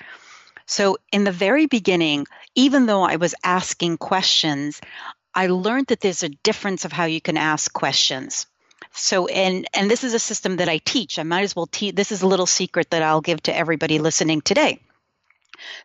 So 0.66 0.98
in 1.12 1.24
the 1.24 1.32
very 1.32 1.68
beginning, 1.68 2.26
even 2.56 2.86
though 2.88 3.04
I 3.04 3.18
was 3.18 3.36
asking 3.44 3.98
questions, 3.98 4.82
I 5.36 5.48
learned 5.48 5.88
that 5.88 6.00
there's 6.00 6.24
a 6.24 6.30
difference 6.30 6.86
of 6.86 6.92
how 6.92 7.06
you 7.06 7.22
can 7.22 7.38
ask 7.38 7.72
questions. 7.72 8.48
So 8.94 9.28
and 9.28 9.68
and 9.74 9.90
this 9.90 10.04
is 10.04 10.14
a 10.14 10.20
system 10.20 10.58
that 10.58 10.70
I 10.70 10.78
teach. 10.78 11.20
I 11.20 11.24
might 11.24 11.44
as 11.44 11.56
well 11.56 11.68
teach 11.68 11.96
this 11.96 12.12
is 12.12 12.22
a 12.22 12.28
little 12.28 12.46
secret 12.46 12.92
that 12.92 13.04
I'll 13.04 13.22
give 13.22 13.42
to 13.44 13.56
everybody 13.56 14.00
listening 14.00 14.42
today. 14.42 14.80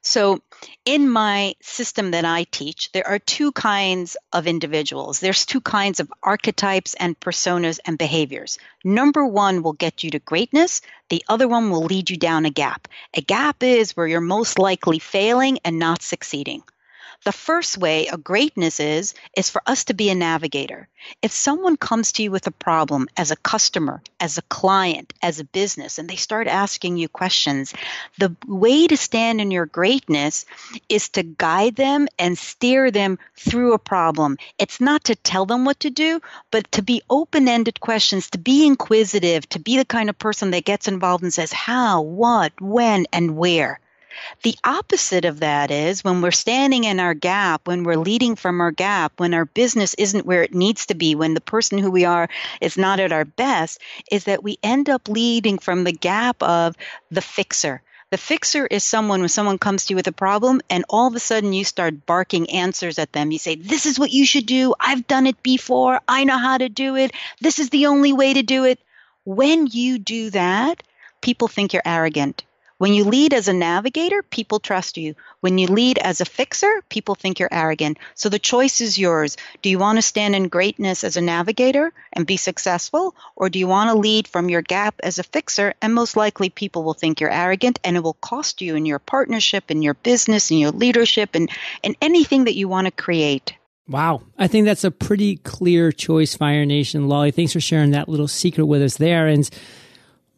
So, 0.02 0.40
in 0.84 1.08
my 1.08 1.54
system 1.60 2.10
that 2.12 2.24
I 2.24 2.44
teach, 2.44 2.90
there 2.92 3.06
are 3.06 3.18
two 3.18 3.52
kinds 3.52 4.16
of 4.32 4.46
individuals. 4.46 5.20
There's 5.20 5.46
two 5.46 5.60
kinds 5.60 6.00
of 6.00 6.12
archetypes 6.22 6.94
and 6.94 7.18
personas 7.20 7.78
and 7.84 7.98
behaviors. 7.98 8.58
Number 8.82 9.24
one 9.26 9.62
will 9.62 9.74
get 9.74 10.02
you 10.02 10.10
to 10.12 10.18
greatness, 10.18 10.80
the 11.10 11.24
other 11.28 11.46
one 11.46 11.70
will 11.70 11.84
lead 11.84 12.10
you 12.10 12.16
down 12.16 12.46
a 12.46 12.50
gap. 12.50 12.88
A 13.14 13.20
gap 13.20 13.62
is 13.62 13.96
where 13.96 14.06
you're 14.06 14.20
most 14.20 14.58
likely 14.58 14.98
failing 14.98 15.58
and 15.64 15.78
not 15.78 16.02
succeeding. 16.02 16.62
The 17.24 17.32
first 17.32 17.76
way 17.76 18.06
a 18.06 18.16
greatness 18.16 18.78
is 18.80 19.12
is 19.36 19.50
for 19.50 19.60
us 19.66 19.84
to 19.84 19.94
be 19.94 20.08
a 20.08 20.14
navigator. 20.14 20.88
If 21.20 21.32
someone 21.32 21.76
comes 21.76 22.12
to 22.12 22.22
you 22.22 22.30
with 22.30 22.46
a 22.46 22.52
problem 22.52 23.08
as 23.16 23.30
a 23.30 23.36
customer, 23.36 24.02
as 24.20 24.38
a 24.38 24.42
client, 24.42 25.12
as 25.20 25.40
a 25.40 25.44
business 25.44 25.98
and 25.98 26.08
they 26.08 26.16
start 26.16 26.46
asking 26.46 26.96
you 26.96 27.08
questions, 27.08 27.74
the 28.18 28.34
way 28.46 28.86
to 28.86 28.96
stand 28.96 29.40
in 29.40 29.50
your 29.50 29.66
greatness 29.66 30.46
is 30.88 31.08
to 31.10 31.22
guide 31.22 31.76
them 31.76 32.08
and 32.18 32.38
steer 32.38 32.90
them 32.90 33.18
through 33.36 33.74
a 33.74 33.78
problem. 33.78 34.38
It's 34.58 34.80
not 34.80 35.04
to 35.04 35.16
tell 35.16 35.44
them 35.44 35.64
what 35.64 35.80
to 35.80 35.90
do, 35.90 36.20
but 36.50 36.70
to 36.72 36.82
be 36.82 37.02
open-ended 37.10 37.80
questions, 37.80 38.30
to 38.30 38.38
be 38.38 38.64
inquisitive, 38.66 39.48
to 39.50 39.58
be 39.58 39.76
the 39.76 39.84
kind 39.84 40.08
of 40.08 40.18
person 40.18 40.52
that 40.52 40.64
gets 40.64 40.88
involved 40.88 41.24
and 41.24 41.34
says 41.34 41.52
how, 41.52 42.02
what, 42.02 42.58
when 42.60 43.06
and 43.12 43.36
where. 43.36 43.80
The 44.42 44.56
opposite 44.64 45.24
of 45.24 45.40
that 45.40 45.70
is 45.70 46.04
when 46.04 46.22
we're 46.22 46.30
standing 46.30 46.84
in 46.84 47.00
our 47.00 47.14
gap, 47.14 47.66
when 47.66 47.84
we're 47.84 47.96
leading 47.96 48.36
from 48.36 48.60
our 48.60 48.70
gap, 48.70 49.12
when 49.18 49.34
our 49.34 49.44
business 49.44 49.94
isn't 49.94 50.26
where 50.26 50.42
it 50.42 50.54
needs 50.54 50.86
to 50.86 50.94
be, 50.94 51.14
when 51.14 51.34
the 51.34 51.40
person 51.40 51.78
who 51.78 51.90
we 51.90 52.04
are 52.04 52.28
is 52.60 52.76
not 52.76 53.00
at 53.00 53.12
our 53.12 53.24
best, 53.24 53.80
is 54.10 54.24
that 54.24 54.42
we 54.42 54.58
end 54.62 54.88
up 54.88 55.08
leading 55.08 55.58
from 55.58 55.84
the 55.84 55.92
gap 55.92 56.42
of 56.42 56.76
the 57.10 57.20
fixer. 57.20 57.82
The 58.10 58.16
fixer 58.16 58.66
is 58.66 58.84
someone 58.84 59.20
when 59.20 59.28
someone 59.28 59.58
comes 59.58 59.84
to 59.84 59.92
you 59.92 59.96
with 59.96 60.06
a 60.06 60.12
problem 60.12 60.62
and 60.70 60.84
all 60.88 61.08
of 61.08 61.14
a 61.14 61.20
sudden 61.20 61.52
you 61.52 61.64
start 61.64 62.06
barking 62.06 62.48
answers 62.50 62.98
at 62.98 63.12
them. 63.12 63.30
You 63.30 63.38
say, 63.38 63.54
This 63.54 63.84
is 63.84 63.98
what 63.98 64.10
you 64.10 64.24
should 64.24 64.46
do. 64.46 64.74
I've 64.80 65.06
done 65.06 65.26
it 65.26 65.42
before. 65.42 66.00
I 66.08 66.24
know 66.24 66.38
how 66.38 66.56
to 66.56 66.70
do 66.70 66.96
it. 66.96 67.12
This 67.40 67.58
is 67.58 67.68
the 67.68 67.86
only 67.86 68.14
way 68.14 68.32
to 68.32 68.42
do 68.42 68.64
it. 68.64 68.80
When 69.24 69.66
you 69.66 69.98
do 69.98 70.30
that, 70.30 70.82
people 71.20 71.48
think 71.48 71.74
you're 71.74 71.82
arrogant. 71.84 72.44
When 72.78 72.94
you 72.94 73.04
lead 73.04 73.34
as 73.34 73.48
a 73.48 73.52
navigator, 73.52 74.22
people 74.22 74.60
trust 74.60 74.96
you. 74.96 75.16
When 75.40 75.58
you 75.58 75.66
lead 75.66 75.98
as 75.98 76.20
a 76.20 76.24
fixer, 76.24 76.82
people 76.88 77.16
think 77.16 77.40
you're 77.40 77.48
arrogant. 77.52 77.98
So 78.14 78.28
the 78.28 78.38
choice 78.38 78.80
is 78.80 78.96
yours. 78.96 79.36
Do 79.62 79.68
you 79.68 79.80
want 79.80 79.98
to 79.98 80.02
stand 80.02 80.36
in 80.36 80.46
greatness 80.46 81.02
as 81.02 81.16
a 81.16 81.20
navigator 81.20 81.92
and 82.12 82.24
be 82.24 82.36
successful? 82.36 83.16
Or 83.34 83.50
do 83.50 83.58
you 83.58 83.66
want 83.66 83.90
to 83.90 83.98
lead 83.98 84.28
from 84.28 84.48
your 84.48 84.62
gap 84.62 84.94
as 85.02 85.18
a 85.18 85.24
fixer? 85.24 85.74
And 85.82 85.92
most 85.92 86.16
likely 86.16 86.50
people 86.50 86.84
will 86.84 86.94
think 86.94 87.20
you're 87.20 87.30
arrogant 87.30 87.80
and 87.82 87.96
it 87.96 88.02
will 88.04 88.14
cost 88.14 88.62
you 88.62 88.76
in 88.76 88.86
your 88.86 89.00
partnership, 89.00 89.72
in 89.72 89.82
your 89.82 89.94
business, 89.94 90.52
in 90.52 90.58
your 90.58 90.70
leadership, 90.70 91.30
and, 91.34 91.50
and 91.82 91.96
anything 92.00 92.44
that 92.44 92.54
you 92.54 92.68
want 92.68 92.86
to 92.86 92.92
create. 92.92 93.54
Wow. 93.88 94.22
I 94.38 94.46
think 94.46 94.66
that's 94.66 94.84
a 94.84 94.92
pretty 94.92 95.38
clear 95.38 95.90
choice, 95.90 96.36
Fire 96.36 96.64
Nation. 96.64 97.08
Lolly, 97.08 97.32
thanks 97.32 97.54
for 97.54 97.60
sharing 97.60 97.90
that 97.90 98.08
little 98.08 98.28
secret 98.28 98.66
with 98.66 98.82
us 98.82 98.98
there. 98.98 99.26
And 99.26 99.50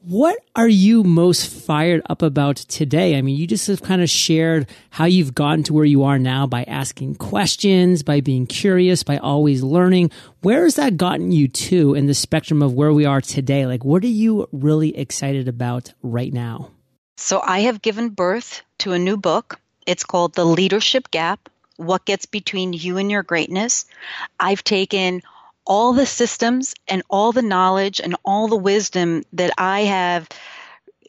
what 0.03 0.39
are 0.57 0.69
you 0.69 1.05
most 1.05 1.47
fired 1.47 2.01
up 2.09 2.23
about 2.23 2.57
today? 2.57 3.19
I 3.19 3.23
mean, 3.23 3.37
you 3.37 3.47
just 3.47 3.67
have 3.67 3.83
kind 3.83 4.01
of 4.01 4.09
shared 4.09 4.67
how 4.89 5.05
you've 5.05 5.35
gotten 5.35 5.63
to 5.65 5.75
where 5.75 5.85
you 5.85 6.05
are 6.05 6.19
now 6.19 6.47
by 6.47 6.65
asking 6.65 7.17
questions, 7.17 8.03
by 8.03 8.21
being 8.21 8.47
curious, 8.47 9.03
by 9.03 9.19
always 9.19 9.63
learning. 9.63 10.11
Where 10.41 10.65
has 10.65 10.77
that 10.77 10.97
gotten 10.97 11.33
you 11.33 11.49
to 11.49 11.95
in 11.95 12.07
the 12.07 12.15
spectrum 12.15 12.63
of 12.63 12.73
where 12.73 12.93
we 12.93 13.05
are 13.05 13.21
today? 13.21 13.67
Like, 13.67 13.85
what 13.85 14.03
are 14.03 14.07
you 14.09 14.49
really 14.53 14.97
excited 14.97 15.49
about 15.49 15.93
right 16.03 16.33
now? 16.33 16.71
So, 17.19 17.43
I 17.45 17.61
have 17.61 17.83
given 17.83 18.09
birth 18.09 18.63
to 18.79 18.93
a 18.93 18.99
new 18.99 19.19
book. 19.19 19.61
It's 19.87 20.05
called 20.05 20.35
The 20.35 20.47
Leadership 20.47 21.11
Gap 21.11 21.51
What 21.77 22.07
Gets 22.07 22.25
Between 22.25 22.73
You 22.73 22.97
and 22.97 23.11
Your 23.11 23.23
Greatness. 23.23 23.85
I've 24.39 24.65
taken 24.65 25.21
all 25.67 25.93
the 25.93 26.07
systems 26.07 26.75
and 26.89 27.03
all 27.09 27.33
the 27.33 27.43
knowledge 27.43 28.01
and 28.01 28.17
all 28.25 28.49
the 28.49 28.57
wisdom 28.57 29.23
that 29.33 29.53
I 29.59 29.83
have 29.83 30.29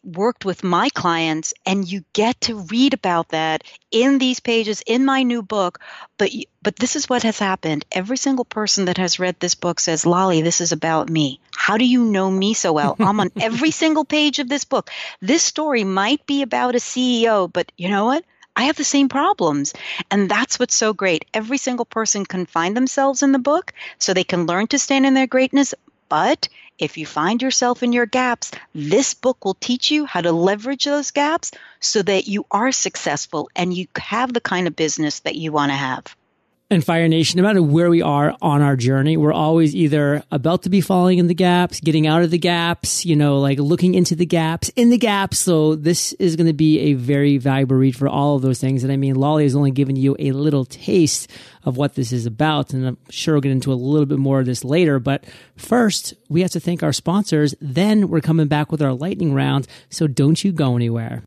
worked 0.03 0.45
with 0.45 0.63
my 0.63 0.89
clients 0.89 1.53
and 1.65 1.89
you 1.89 2.03
get 2.13 2.39
to 2.41 2.55
read 2.55 2.93
about 2.93 3.29
that 3.29 3.63
in 3.91 4.17
these 4.17 4.39
pages 4.39 4.81
in 4.85 5.05
my 5.05 5.23
new 5.23 5.41
book. 5.41 5.79
But 6.17 6.31
but 6.61 6.75
this 6.75 6.95
is 6.95 7.07
what 7.09 7.23
has 7.23 7.37
happened. 7.39 7.85
Every 7.91 8.17
single 8.17 8.45
person 8.45 8.85
that 8.85 8.97
has 8.97 9.19
read 9.19 9.39
this 9.39 9.55
book 9.55 9.79
says 9.79 10.05
lolly 10.05 10.41
this 10.41 10.61
is 10.61 10.71
about 10.71 11.09
me. 11.09 11.39
How 11.55 11.77
do 11.77 11.85
you 11.85 12.03
know 12.03 12.29
me 12.29 12.53
so 12.53 12.73
well? 12.73 12.95
I'm 12.99 13.19
on 13.19 13.29
every 13.39 13.71
single 13.71 14.05
page 14.05 14.39
of 14.39 14.49
this 14.49 14.65
book. 14.65 14.89
This 15.21 15.43
story 15.43 15.83
might 15.83 16.25
be 16.25 16.41
about 16.41 16.75
a 16.75 16.79
ceo 16.79 17.51
but 17.51 17.71
you 17.77 17.89
know 17.89 18.05
what 18.05 18.25
I 18.55 18.63
have 18.63 18.75
the 18.75 18.83
same 18.83 19.09
problems. 19.09 19.73
And 20.09 20.29
that's 20.29 20.59
what's 20.59 20.75
so 20.75 20.93
great. 20.93 21.25
Every 21.33 21.57
single 21.57 21.85
person 21.85 22.25
can 22.25 22.45
find 22.45 22.75
themselves 22.75 23.23
in 23.23 23.31
the 23.31 23.39
book 23.39 23.73
so 23.97 24.13
they 24.13 24.23
can 24.23 24.45
learn 24.45 24.67
to 24.67 24.79
stand 24.79 25.05
in 25.05 25.13
their 25.13 25.27
greatness. 25.27 25.73
But 26.09 26.49
if 26.77 26.97
you 26.97 27.05
find 27.05 27.41
yourself 27.41 27.83
in 27.83 27.93
your 27.93 28.05
gaps, 28.05 28.51
this 28.73 29.13
book 29.13 29.45
will 29.45 29.53
teach 29.53 29.91
you 29.91 30.05
how 30.05 30.21
to 30.21 30.31
leverage 30.31 30.85
those 30.85 31.11
gaps 31.11 31.51
so 31.79 32.01
that 32.01 32.27
you 32.27 32.45
are 32.51 32.71
successful 32.71 33.49
and 33.55 33.73
you 33.73 33.87
have 33.95 34.33
the 34.33 34.41
kind 34.41 34.67
of 34.67 34.75
business 34.75 35.19
that 35.21 35.35
you 35.35 35.51
want 35.51 35.71
to 35.71 35.77
have 35.77 36.15
and 36.71 36.85
Fire 36.85 37.09
Nation, 37.09 37.37
no 37.37 37.43
matter 37.43 37.61
where 37.61 37.89
we 37.89 38.01
are 38.01 38.33
on 38.41 38.61
our 38.61 38.77
journey, 38.77 39.17
we're 39.17 39.33
always 39.33 39.75
either 39.75 40.23
about 40.31 40.63
to 40.63 40.69
be 40.69 40.79
falling 40.79 41.19
in 41.19 41.27
the 41.27 41.33
gaps, 41.33 41.81
getting 41.81 42.07
out 42.07 42.23
of 42.23 42.31
the 42.31 42.37
gaps, 42.37 43.05
you 43.05 43.17
know, 43.17 43.39
like 43.39 43.59
looking 43.59 43.93
into 43.93 44.15
the 44.15 44.25
gaps, 44.25 44.69
in 44.77 44.89
the 44.89 44.97
gaps. 44.97 45.37
So 45.37 45.75
this 45.75 46.13
is 46.13 46.37
going 46.37 46.47
to 46.47 46.53
be 46.53 46.79
a 46.79 46.93
very 46.93 47.37
valuable 47.37 47.75
read 47.75 47.97
for 47.97 48.07
all 48.07 48.37
of 48.37 48.41
those 48.41 48.61
things. 48.61 48.85
And 48.85 48.91
I 48.91 48.95
mean, 48.95 49.15
Lolly 49.15 49.43
has 49.43 49.53
only 49.53 49.71
given 49.71 49.97
you 49.97 50.15
a 50.17 50.31
little 50.31 50.63
taste 50.63 51.29
of 51.65 51.75
what 51.75 51.95
this 51.95 52.13
is 52.13 52.25
about. 52.25 52.71
And 52.71 52.87
I'm 52.87 52.97
sure 53.09 53.33
we'll 53.33 53.41
get 53.41 53.51
into 53.51 53.73
a 53.73 53.75
little 53.75 54.05
bit 54.05 54.17
more 54.17 54.39
of 54.39 54.45
this 54.45 54.63
later. 54.63 54.97
But 54.97 55.25
first, 55.57 56.13
we 56.29 56.41
have 56.41 56.51
to 56.51 56.61
thank 56.61 56.83
our 56.83 56.93
sponsors. 56.93 57.53
Then 57.59 58.07
we're 58.07 58.21
coming 58.21 58.47
back 58.47 58.71
with 58.71 58.81
our 58.81 58.93
lightning 58.93 59.33
round. 59.33 59.67
So 59.89 60.07
don't 60.07 60.41
you 60.41 60.53
go 60.53 60.77
anywhere. 60.77 61.23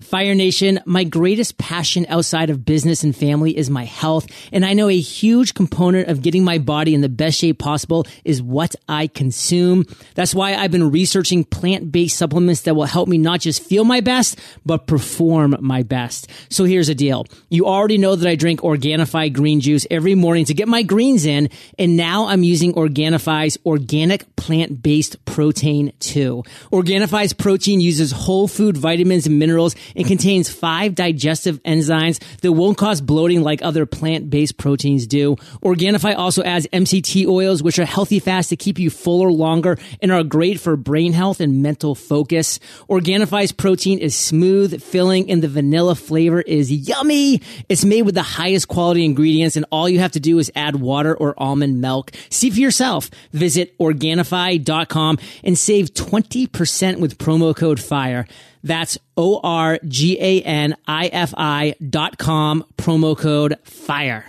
Fire 0.00 0.34
Nation, 0.34 0.80
my 0.86 1.04
greatest 1.04 1.56
passion 1.56 2.04
outside 2.08 2.50
of 2.50 2.64
business 2.64 3.04
and 3.04 3.14
family 3.14 3.56
is 3.56 3.70
my 3.70 3.84
health. 3.84 4.26
And 4.52 4.66
I 4.66 4.72
know 4.72 4.88
a 4.88 4.98
huge 4.98 5.54
component 5.54 6.08
of 6.08 6.20
getting 6.20 6.42
my 6.42 6.58
body 6.58 6.94
in 6.94 7.00
the 7.00 7.08
best 7.08 7.38
shape 7.38 7.60
possible 7.60 8.04
is 8.24 8.42
what 8.42 8.74
I 8.88 9.06
consume. 9.06 9.84
That's 10.16 10.34
why 10.34 10.56
I've 10.56 10.72
been 10.72 10.90
researching 10.90 11.44
plant-based 11.44 12.18
supplements 12.18 12.62
that 12.62 12.74
will 12.74 12.86
help 12.86 13.08
me 13.08 13.18
not 13.18 13.38
just 13.38 13.62
feel 13.62 13.84
my 13.84 14.00
best, 14.00 14.38
but 14.66 14.88
perform 14.88 15.56
my 15.60 15.84
best. 15.84 16.28
So 16.50 16.64
here's 16.64 16.88
the 16.88 16.96
deal. 16.96 17.24
You 17.48 17.66
already 17.66 17.96
know 17.96 18.16
that 18.16 18.28
I 18.28 18.34
drink 18.34 18.62
Organifi 18.62 19.32
green 19.32 19.60
juice 19.60 19.86
every 19.92 20.16
morning 20.16 20.44
to 20.46 20.54
get 20.54 20.66
my 20.66 20.82
greens 20.82 21.24
in. 21.24 21.50
And 21.78 21.96
now 21.96 22.26
I'm 22.26 22.42
using 22.42 22.74
Organifi's 22.74 23.58
organic 23.64 24.34
plant-based 24.34 25.24
protein 25.24 25.92
too. 26.00 26.42
Organifi's 26.72 27.32
protein 27.32 27.80
uses 27.80 28.10
whole 28.10 28.48
food 28.48 28.76
vitamins 28.76 29.26
and 29.26 29.38
minerals 29.38 29.76
it 29.94 30.06
contains 30.06 30.48
five 30.48 30.94
digestive 30.94 31.62
enzymes 31.62 32.22
that 32.40 32.52
won't 32.52 32.78
cause 32.78 33.00
bloating 33.00 33.42
like 33.42 33.62
other 33.62 33.86
plant-based 33.86 34.56
proteins 34.56 35.06
do. 35.06 35.36
Organifi 35.62 36.16
also 36.16 36.42
adds 36.42 36.66
MCT 36.72 37.26
oils, 37.26 37.62
which 37.62 37.78
are 37.78 37.84
healthy 37.84 38.18
fats 38.18 38.48
to 38.48 38.56
keep 38.56 38.78
you 38.78 38.90
fuller 38.90 39.30
longer 39.30 39.78
and 40.00 40.12
are 40.12 40.22
great 40.22 40.60
for 40.60 40.76
brain 40.76 41.12
health 41.12 41.40
and 41.40 41.62
mental 41.62 41.94
focus. 41.94 42.58
Organifi's 42.88 43.52
protein 43.52 43.98
is 43.98 44.14
smooth, 44.14 44.82
filling, 44.82 45.30
and 45.30 45.42
the 45.42 45.48
vanilla 45.48 45.94
flavor 45.94 46.40
is 46.40 46.70
yummy. 46.70 47.40
It's 47.68 47.84
made 47.84 48.02
with 48.02 48.14
the 48.14 48.22
highest 48.22 48.68
quality 48.68 49.04
ingredients, 49.04 49.56
and 49.56 49.66
all 49.70 49.88
you 49.88 49.98
have 50.00 50.12
to 50.12 50.20
do 50.20 50.38
is 50.38 50.50
add 50.54 50.76
water 50.76 51.14
or 51.14 51.34
almond 51.36 51.80
milk. 51.80 52.12
See 52.30 52.50
for 52.50 52.60
yourself. 52.60 53.10
Visit 53.32 53.76
Organifi.com 53.78 55.18
and 55.42 55.58
save 55.58 55.94
20% 55.94 56.98
with 56.98 57.18
promo 57.18 57.54
code 57.54 57.80
FIRE. 57.80 58.26
That's 58.64 58.98
O-R-G-A-N-I-F-I 59.16 59.74
dot 61.88 62.18
com, 62.18 62.64
promo 62.76 63.16
code 63.16 63.56
FIRE. 63.62 64.24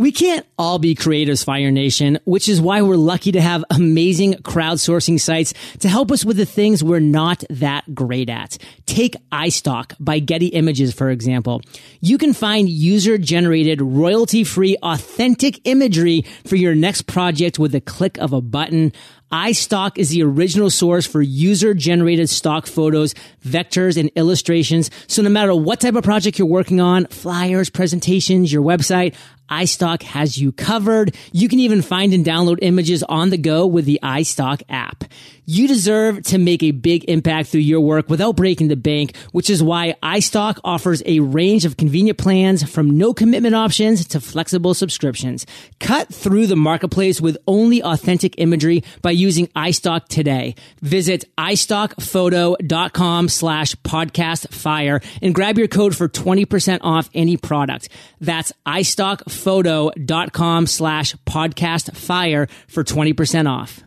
We 0.00 0.12
can't 0.12 0.46
all 0.56 0.78
be 0.78 0.94
creators, 0.94 1.42
Fire 1.42 1.72
Nation, 1.72 2.20
which 2.24 2.48
is 2.48 2.60
why 2.60 2.82
we're 2.82 2.94
lucky 2.94 3.32
to 3.32 3.40
have 3.40 3.64
amazing 3.68 4.34
crowdsourcing 4.34 5.18
sites 5.18 5.54
to 5.80 5.88
help 5.88 6.12
us 6.12 6.24
with 6.24 6.36
the 6.36 6.46
things 6.46 6.84
we're 6.84 7.00
not 7.00 7.42
that 7.50 7.92
great 7.96 8.30
at. 8.30 8.58
Take 8.86 9.16
iStock 9.32 9.94
by 9.98 10.20
Getty 10.20 10.46
Images, 10.46 10.94
for 10.94 11.10
example. 11.10 11.62
You 12.00 12.16
can 12.16 12.32
find 12.32 12.68
user 12.68 13.18
generated, 13.18 13.82
royalty 13.82 14.44
free, 14.44 14.76
authentic 14.84 15.66
imagery 15.66 16.24
for 16.46 16.54
your 16.54 16.76
next 16.76 17.08
project 17.08 17.58
with 17.58 17.72
the 17.72 17.80
click 17.80 18.18
of 18.18 18.32
a 18.32 18.40
button 18.40 18.92
iStock 19.32 19.98
is 19.98 20.10
the 20.10 20.22
original 20.22 20.70
source 20.70 21.06
for 21.06 21.20
user 21.20 21.74
generated 21.74 22.30
stock 22.30 22.66
photos, 22.66 23.14
vectors, 23.44 23.98
and 23.98 24.10
illustrations. 24.16 24.90
So 25.06 25.22
no 25.22 25.28
matter 25.28 25.54
what 25.54 25.80
type 25.80 25.94
of 25.94 26.04
project 26.04 26.38
you're 26.38 26.48
working 26.48 26.80
on, 26.80 27.06
flyers, 27.06 27.68
presentations, 27.68 28.52
your 28.52 28.62
website, 28.62 29.14
iStock 29.50 30.02
has 30.02 30.38
you 30.38 30.52
covered. 30.52 31.14
You 31.32 31.48
can 31.48 31.60
even 31.60 31.82
find 31.82 32.12
and 32.12 32.24
download 32.24 32.58
images 32.62 33.02
on 33.02 33.30
the 33.30 33.38
go 33.38 33.66
with 33.66 33.84
the 33.86 33.98
iStock 34.02 34.62
app. 34.68 35.04
You 35.46 35.66
deserve 35.66 36.22
to 36.24 36.36
make 36.36 36.62
a 36.62 36.72
big 36.72 37.04
impact 37.08 37.48
through 37.48 37.62
your 37.62 37.80
work 37.80 38.10
without 38.10 38.36
breaking 38.36 38.68
the 38.68 38.76
bank, 38.76 39.16
which 39.32 39.48
is 39.48 39.62
why 39.62 39.94
iStock 40.02 40.58
offers 40.62 41.02
a 41.06 41.20
range 41.20 41.64
of 41.64 41.78
convenient 41.78 42.18
plans 42.18 42.68
from 42.68 42.98
no 42.98 43.14
commitment 43.14 43.54
options 43.54 44.06
to 44.08 44.20
flexible 44.20 44.74
subscriptions. 44.74 45.46
Cut 45.80 46.12
through 46.12 46.48
the 46.48 46.56
marketplace 46.56 47.18
with 47.18 47.38
only 47.46 47.82
authentic 47.82 48.34
imagery 48.36 48.84
by 49.00 49.12
using 49.18 49.48
iStock 49.48 50.08
today. 50.08 50.54
Visit 50.80 51.24
iStockphoto.com 51.36 53.28
slash 53.28 53.74
podcast 53.76 54.52
fire 54.52 55.00
and 55.20 55.34
grab 55.34 55.58
your 55.58 55.68
code 55.68 55.94
for 55.96 56.08
20% 56.08 56.78
off 56.82 57.10
any 57.14 57.36
product. 57.36 57.88
That's 58.20 58.52
iStockphoto.com 58.66 60.66
slash 60.66 61.14
podcast 61.26 61.96
fire 61.96 62.46
for 62.68 62.84
20% 62.84 63.50
off. 63.50 63.82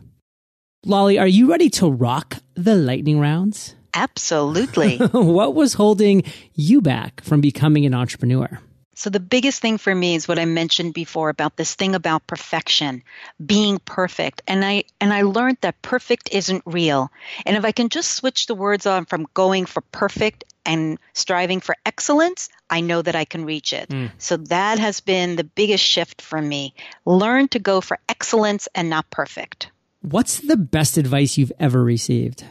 Lolly, 0.84 1.18
are 1.18 1.28
you 1.28 1.48
ready 1.48 1.70
to 1.70 1.88
rock 1.88 2.38
the 2.54 2.74
lightning 2.74 3.20
rounds? 3.20 3.76
Absolutely. 3.94 4.96
what 4.98 5.54
was 5.54 5.74
holding 5.74 6.24
you 6.54 6.80
back 6.80 7.22
from 7.22 7.40
becoming 7.40 7.86
an 7.86 7.94
entrepreneur? 7.94 8.60
So 8.94 9.08
the 9.08 9.20
biggest 9.20 9.60
thing 9.60 9.78
for 9.78 9.94
me 9.94 10.14
is 10.14 10.28
what 10.28 10.38
I 10.38 10.44
mentioned 10.44 10.92
before 10.92 11.30
about 11.30 11.56
this 11.56 11.74
thing 11.74 11.94
about 11.94 12.26
perfection, 12.26 13.02
being 13.44 13.78
perfect. 13.78 14.42
And 14.46 14.64
I 14.64 14.84
and 15.00 15.12
I 15.12 15.22
learned 15.22 15.58
that 15.62 15.80
perfect 15.80 16.28
isn't 16.32 16.62
real. 16.66 17.10
And 17.46 17.56
if 17.56 17.64
I 17.64 17.72
can 17.72 17.88
just 17.88 18.12
switch 18.12 18.46
the 18.46 18.54
words 18.54 18.84
on 18.84 19.06
from 19.06 19.26
going 19.32 19.64
for 19.64 19.80
perfect 19.80 20.44
and 20.66 20.98
striving 21.14 21.60
for 21.60 21.74
excellence, 21.86 22.48
I 22.68 22.80
know 22.80 23.00
that 23.02 23.16
I 23.16 23.24
can 23.24 23.44
reach 23.44 23.72
it. 23.72 23.88
Mm. 23.88 24.10
So 24.18 24.36
that 24.36 24.78
has 24.78 25.00
been 25.00 25.36
the 25.36 25.44
biggest 25.44 25.84
shift 25.84 26.20
for 26.20 26.40
me. 26.40 26.74
Learn 27.06 27.48
to 27.48 27.58
go 27.58 27.80
for 27.80 27.98
excellence 28.08 28.68
and 28.74 28.90
not 28.90 29.10
perfect. 29.10 29.70
What's 30.02 30.38
the 30.40 30.56
best 30.56 30.98
advice 30.98 31.38
you've 31.38 31.52
ever 31.58 31.82
received? 31.82 32.44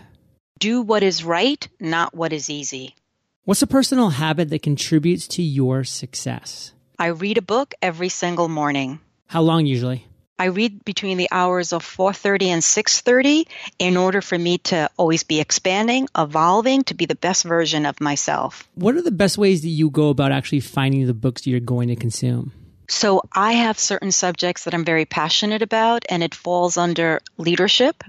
Do 0.57 0.81
what 0.81 1.03
is 1.03 1.24
right, 1.24 1.67
not 1.79 2.15
what 2.15 2.33
is 2.33 2.50
easy. 2.50 2.95
What's 3.43 3.63
a 3.63 3.67
personal 3.67 4.12
habit 4.12 4.51
that 4.51 4.62
contributes 4.62 5.27
to 5.29 5.41
your 5.41 5.83
success? 5.83 6.74
I 7.00 7.07
read 7.07 7.39
a 7.39 7.41
book 7.41 7.74
every 7.81 8.10
single 8.10 8.48
morning. 8.48 9.00
How 9.25 9.41
long 9.41 9.65
usually? 9.65 10.05
I 10.38 10.45
read 10.45 10.86
between 10.86 11.17
the 11.17 11.27
hours 11.31 11.74
of 11.74 11.83
4:30 11.83 12.50
and 12.50 12.63
6:30 12.63 13.48
in 13.79 13.98
order 13.98 14.21
for 14.21 14.38
me 14.38 14.60
to 14.69 14.91
always 14.95 15.24
be 15.24 15.39
expanding, 15.39 16.07
evolving 16.15 16.83
to 16.83 16.93
be 16.93 17.07
the 17.07 17.15
best 17.15 17.43
version 17.43 17.88
of 17.88 18.00
myself. 18.00 18.69
What 18.75 18.93
are 18.93 19.01
the 19.01 19.10
best 19.10 19.39
ways 19.39 19.63
that 19.63 19.69
you 19.69 19.89
go 19.89 20.10
about 20.10 20.31
actually 20.31 20.60
finding 20.60 21.07
the 21.07 21.15
books 21.15 21.41
that 21.41 21.50
you're 21.50 21.60
going 21.60 21.88
to 21.88 21.95
consume? 21.95 22.51
So 22.89 23.24
I 23.33 23.53
have 23.53 23.79
certain 23.79 24.12
subjects 24.12 24.65
that 24.65 24.75
I'm 24.75 24.86
very 24.86 25.05
passionate 25.05 25.63
about, 25.63 26.05
and 26.10 26.21
it 26.21 26.36
falls 26.36 26.77
under 26.77 27.21
leadership, 27.39 28.03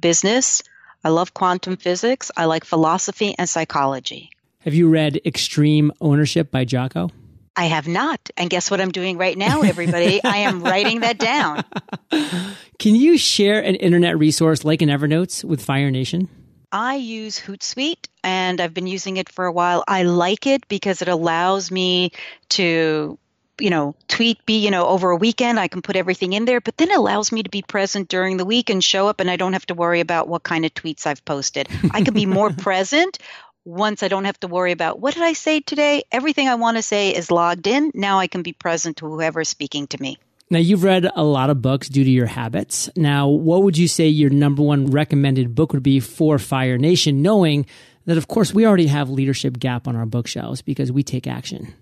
business. 0.00 0.64
I 1.04 1.10
love 1.10 1.32
quantum 1.32 1.76
physics. 1.76 2.32
I 2.36 2.46
like 2.46 2.64
philosophy 2.64 3.36
and 3.38 3.48
psychology. 3.48 4.30
Have 4.64 4.72
you 4.72 4.88
read 4.88 5.20
Extreme 5.26 5.92
Ownership 6.00 6.50
by 6.50 6.64
Jocko? 6.64 7.10
I 7.54 7.66
have 7.66 7.86
not. 7.86 8.30
And 8.34 8.48
guess 8.48 8.70
what 8.70 8.80
I'm 8.80 8.92
doing 8.92 9.18
right 9.18 9.36
now, 9.36 9.60
everybody? 9.60 10.24
I 10.24 10.38
am 10.38 10.62
writing 10.64 11.00
that 11.00 11.18
down. 11.18 11.64
Can 12.78 12.94
you 12.94 13.18
share 13.18 13.62
an 13.62 13.74
internet 13.74 14.16
resource 14.16 14.64
like 14.64 14.80
an 14.80 14.88
Evernote 14.88 15.44
with 15.44 15.62
Fire 15.62 15.90
Nation? 15.90 16.30
I 16.72 16.94
use 16.94 17.38
Hootsuite 17.38 18.08
and 18.22 18.58
I've 18.58 18.72
been 18.72 18.86
using 18.86 19.18
it 19.18 19.28
for 19.28 19.44
a 19.44 19.52
while. 19.52 19.84
I 19.86 20.04
like 20.04 20.46
it 20.46 20.66
because 20.66 21.02
it 21.02 21.08
allows 21.08 21.70
me 21.70 22.12
to 22.50 23.18
you 23.60 23.70
know, 23.70 23.94
tweet 24.08 24.44
be, 24.46 24.64
you 24.64 24.70
know, 24.72 24.88
over 24.88 25.10
a 25.10 25.16
weekend, 25.16 25.60
I 25.60 25.68
can 25.68 25.80
put 25.80 25.94
everything 25.94 26.32
in 26.32 26.44
there, 26.44 26.60
but 26.60 26.76
then 26.76 26.90
it 26.90 26.96
allows 26.96 27.30
me 27.30 27.44
to 27.44 27.50
be 27.50 27.62
present 27.62 28.08
during 28.08 28.36
the 28.36 28.44
week 28.44 28.68
and 28.68 28.82
show 28.82 29.06
up 29.06 29.20
and 29.20 29.30
I 29.30 29.36
don't 29.36 29.52
have 29.52 29.66
to 29.66 29.74
worry 29.74 30.00
about 30.00 30.26
what 30.26 30.42
kind 30.42 30.64
of 30.64 30.74
tweets 30.74 31.06
I've 31.06 31.24
posted. 31.24 31.68
I 31.92 32.02
can 32.02 32.14
be 32.14 32.26
more 32.26 32.50
present 32.58 33.18
once 33.64 34.02
I 34.02 34.08
don't 34.08 34.24
have 34.24 34.38
to 34.40 34.48
worry 34.48 34.72
about 34.72 35.00
what 35.00 35.14
did 35.14 35.22
I 35.22 35.32
say 35.32 35.60
today? 35.60 36.04
Everything 36.12 36.48
I 36.48 36.54
want 36.54 36.76
to 36.76 36.82
say 36.82 37.14
is 37.14 37.30
logged 37.30 37.66
in. 37.66 37.90
Now 37.94 38.18
I 38.18 38.26
can 38.26 38.42
be 38.42 38.52
present 38.52 38.98
to 38.98 39.08
whoever's 39.08 39.48
speaking 39.48 39.86
to 39.88 40.00
me. 40.00 40.18
Now, 40.50 40.58
you've 40.58 40.84
read 40.84 41.10
a 41.16 41.24
lot 41.24 41.48
of 41.48 41.62
books 41.62 41.88
due 41.88 42.04
to 42.04 42.10
your 42.10 42.26
habits. 42.26 42.90
Now, 42.96 43.28
what 43.28 43.62
would 43.62 43.78
you 43.78 43.88
say 43.88 44.08
your 44.08 44.28
number 44.30 44.62
one 44.62 44.86
recommended 44.86 45.54
book 45.54 45.72
would 45.72 45.82
be 45.82 46.00
for 46.00 46.38
Fire 46.38 46.76
Nation, 46.76 47.22
knowing 47.22 47.64
that, 48.04 48.18
of 48.18 48.28
course, 48.28 48.52
we 48.52 48.66
already 48.66 48.86
have 48.86 49.08
Leadership 49.08 49.58
Gap 49.58 49.88
on 49.88 49.96
our 49.96 50.04
bookshelves 50.04 50.60
because 50.60 50.92
we 50.92 51.02
take 51.02 51.26
action? 51.26 51.72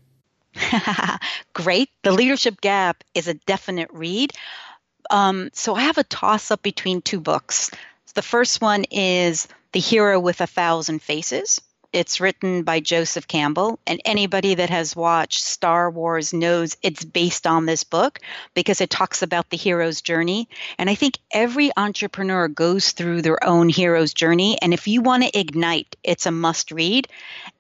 Great. 1.53 1.90
The 2.03 2.12
Leadership 2.12 2.61
Gap 2.61 3.03
is 3.14 3.27
a 3.27 3.35
definite 3.35 3.90
read. 3.92 4.33
Um, 5.11 5.51
so 5.53 5.75
I 5.75 5.83
have 5.83 5.99
a 5.99 6.05
toss 6.05 6.53
up 6.53 6.62
between 6.62 7.03
two 7.03 7.21
books. 7.21 7.71
The 8.14 8.23
first 8.23 8.61
one 8.61 8.85
is 8.85 9.49
The 9.73 9.81
Hero 9.81 10.21
with 10.21 10.40
a 10.40 10.47
Thousand 10.47 11.03
Faces. 11.03 11.61
It's 11.93 12.23
written 12.23 12.63
by 12.63 12.81
Joseph 12.81 13.29
Campbell, 13.29 13.79
and 13.87 14.01
anybody 14.07 14.55
that 14.55 14.71
has 14.71 14.97
watched 14.97 15.45
Star 15.45 15.91
Wars 15.91 16.33
knows 16.33 16.79
it's 16.83 17.05
based 17.05 17.47
on 17.47 17.67
this 17.67 17.85
book 17.85 18.19
because 18.55 18.81
it 18.81 18.89
talks 18.89 19.21
about 19.21 19.51
the 19.51 19.59
hero's 19.59 20.01
journey. 20.01 20.49
And 20.79 20.89
I 20.89 20.95
think 20.95 21.19
every 21.31 21.71
entrepreneur 21.77 22.49
goes 22.49 22.93
through 22.93 23.21
their 23.21 23.45
own 23.45 23.69
hero's 23.69 24.15
journey. 24.15 24.57
And 24.63 24.73
if 24.73 24.89
you 24.89 25.03
want 25.03 25.25
to 25.25 25.39
ignite, 25.39 25.95
it's 26.03 26.25
a 26.25 26.31
must 26.31 26.71
read. 26.71 27.09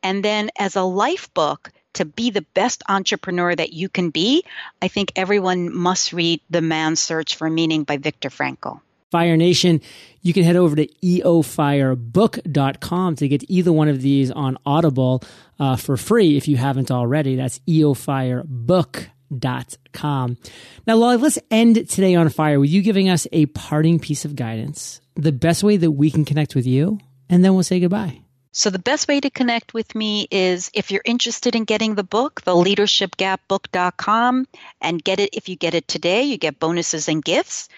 And 0.02 0.24
then 0.24 0.48
as 0.58 0.76
a 0.76 0.82
life 0.82 1.32
book, 1.34 1.70
to 1.94 2.06
be 2.06 2.30
the 2.30 2.46
best 2.54 2.82
entrepreneur 2.88 3.54
that 3.54 3.74
you 3.74 3.90
can 3.90 4.08
be, 4.08 4.44
I 4.80 4.88
think 4.88 5.12
everyone 5.14 5.74
must 5.74 6.14
read 6.14 6.40
The 6.48 6.62
Man's 6.62 7.00
Search 7.00 7.36
for 7.36 7.50
Meaning 7.50 7.84
by 7.84 7.98
Viktor 7.98 8.30
Frankl. 8.30 8.80
Fire 9.12 9.36
Nation, 9.36 9.80
you 10.22 10.32
can 10.32 10.42
head 10.42 10.56
over 10.56 10.74
to 10.74 10.86
eofirebook.com 10.86 13.16
to 13.16 13.28
get 13.28 13.44
either 13.50 13.70
one 13.70 13.88
of 13.88 14.00
these 14.00 14.30
on 14.30 14.56
Audible 14.64 15.22
uh, 15.60 15.76
for 15.76 15.98
free 15.98 16.38
if 16.38 16.48
you 16.48 16.56
haven't 16.56 16.90
already. 16.90 17.36
That's 17.36 17.58
eofirebook.com. 17.68 20.38
Now, 20.86 20.96
Lolly, 20.96 21.18
let's 21.18 21.38
end 21.50 21.90
today 21.90 22.14
on 22.14 22.30
fire 22.30 22.58
with 22.58 22.70
you 22.70 22.80
giving 22.80 23.10
us 23.10 23.26
a 23.32 23.44
parting 23.46 23.98
piece 23.98 24.24
of 24.24 24.34
guidance, 24.34 25.02
the 25.14 25.30
best 25.30 25.62
way 25.62 25.76
that 25.76 25.90
we 25.90 26.10
can 26.10 26.24
connect 26.24 26.54
with 26.54 26.66
you, 26.66 26.98
and 27.28 27.44
then 27.44 27.52
we'll 27.52 27.64
say 27.64 27.80
goodbye. 27.80 28.22
So, 28.54 28.68
the 28.68 28.78
best 28.78 29.08
way 29.08 29.18
to 29.18 29.30
connect 29.30 29.72
with 29.72 29.94
me 29.94 30.28
is 30.30 30.70
if 30.74 30.90
you're 30.90 31.00
interested 31.06 31.56
in 31.56 31.64
getting 31.64 31.94
the 31.94 32.04
book, 32.04 32.42
the 32.42 32.52
leadershipgapbook.com, 32.52 34.46
and 34.80 35.02
get 35.02 35.20
it. 35.20 35.30
If 35.32 35.48
you 35.48 35.56
get 35.56 35.72
it 35.72 35.88
today, 35.88 36.24
you 36.24 36.36
get 36.36 36.60
bonuses 36.60 37.08
and 37.08 37.24
gifts. 37.24 37.70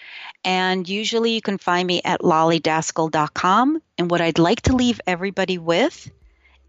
And 0.45 0.87
usually 0.87 1.31
you 1.31 1.41
can 1.41 1.57
find 1.57 1.87
me 1.87 2.01
at 2.05 2.21
lollydaskal.com. 2.21 3.81
And 3.97 4.11
what 4.11 4.21
I'd 4.21 4.39
like 4.39 4.61
to 4.63 4.75
leave 4.75 5.01
everybody 5.07 5.57
with 5.57 6.09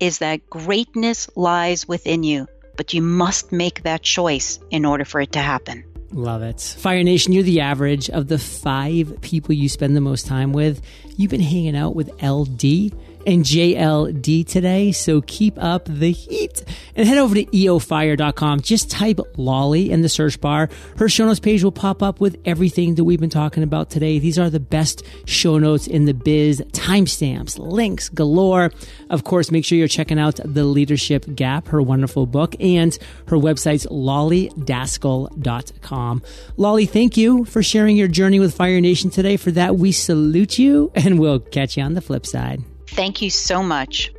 is 0.00 0.18
that 0.18 0.48
greatness 0.48 1.28
lies 1.36 1.86
within 1.86 2.22
you, 2.22 2.48
but 2.76 2.94
you 2.94 3.02
must 3.02 3.52
make 3.52 3.82
that 3.82 4.02
choice 4.02 4.58
in 4.70 4.84
order 4.84 5.04
for 5.04 5.20
it 5.20 5.32
to 5.32 5.38
happen. 5.38 5.84
Love 6.12 6.42
it. 6.42 6.60
Fire 6.60 7.02
Nation, 7.02 7.32
you're 7.32 7.42
the 7.42 7.60
average 7.60 8.08
of 8.08 8.28
the 8.28 8.38
five 8.38 9.20
people 9.20 9.54
you 9.54 9.68
spend 9.68 9.96
the 9.96 10.00
most 10.00 10.26
time 10.26 10.52
with. 10.52 10.80
You've 11.16 11.30
been 11.30 11.40
hanging 11.40 11.76
out 11.76 11.94
with 11.94 12.10
LD 12.22 12.92
and 13.26 13.44
JLD 13.44 14.46
today. 14.46 14.92
So 14.92 15.20
keep 15.22 15.60
up 15.62 15.86
the 15.86 16.12
heat 16.12 16.64
and 16.94 17.08
head 17.08 17.18
over 17.18 17.34
to 17.34 17.44
eofire.com. 17.44 18.60
Just 18.60 18.90
type 18.90 19.20
Lolly 19.36 19.90
in 19.90 20.02
the 20.02 20.08
search 20.08 20.40
bar. 20.40 20.70
Her 20.96 21.08
show 21.08 21.26
notes 21.26 21.40
page 21.40 21.64
will 21.64 21.72
pop 21.72 22.02
up 22.02 22.20
with 22.20 22.36
everything 22.44 22.94
that 22.94 23.04
we've 23.04 23.20
been 23.20 23.30
talking 23.30 23.62
about 23.62 23.90
today. 23.90 24.18
These 24.18 24.38
are 24.38 24.48
the 24.48 24.60
best 24.60 25.02
show 25.24 25.58
notes 25.58 25.86
in 25.86 26.04
the 26.04 26.14
biz, 26.14 26.62
timestamps, 26.72 27.58
links 27.58 28.08
galore. 28.08 28.70
Of 29.10 29.24
course, 29.24 29.50
make 29.50 29.64
sure 29.64 29.76
you're 29.76 29.88
checking 29.88 30.18
out 30.18 30.40
The 30.44 30.64
Leadership 30.64 31.26
Gap, 31.34 31.68
her 31.68 31.82
wonderful 31.82 32.26
book, 32.26 32.54
and 32.60 32.96
her 33.28 33.36
website's 33.36 33.86
lollydaskal.com. 33.86 36.22
Lolly, 36.56 36.86
thank 36.86 37.16
you 37.16 37.44
for 37.44 37.62
sharing 37.62 37.96
your 37.96 38.08
journey 38.08 38.40
with 38.40 38.54
Fire 38.54 38.80
Nation 38.80 39.10
today. 39.10 39.36
For 39.36 39.50
that, 39.52 39.76
we 39.76 39.92
salute 39.92 40.58
you 40.58 40.90
and 40.94 41.18
we'll 41.18 41.40
catch 41.40 41.76
you 41.76 41.82
on 41.82 41.94
the 41.94 42.00
flip 42.00 42.24
side. 42.26 42.62
Thank 42.88 43.22
you 43.22 43.30
so 43.30 43.62
much. 43.62 44.12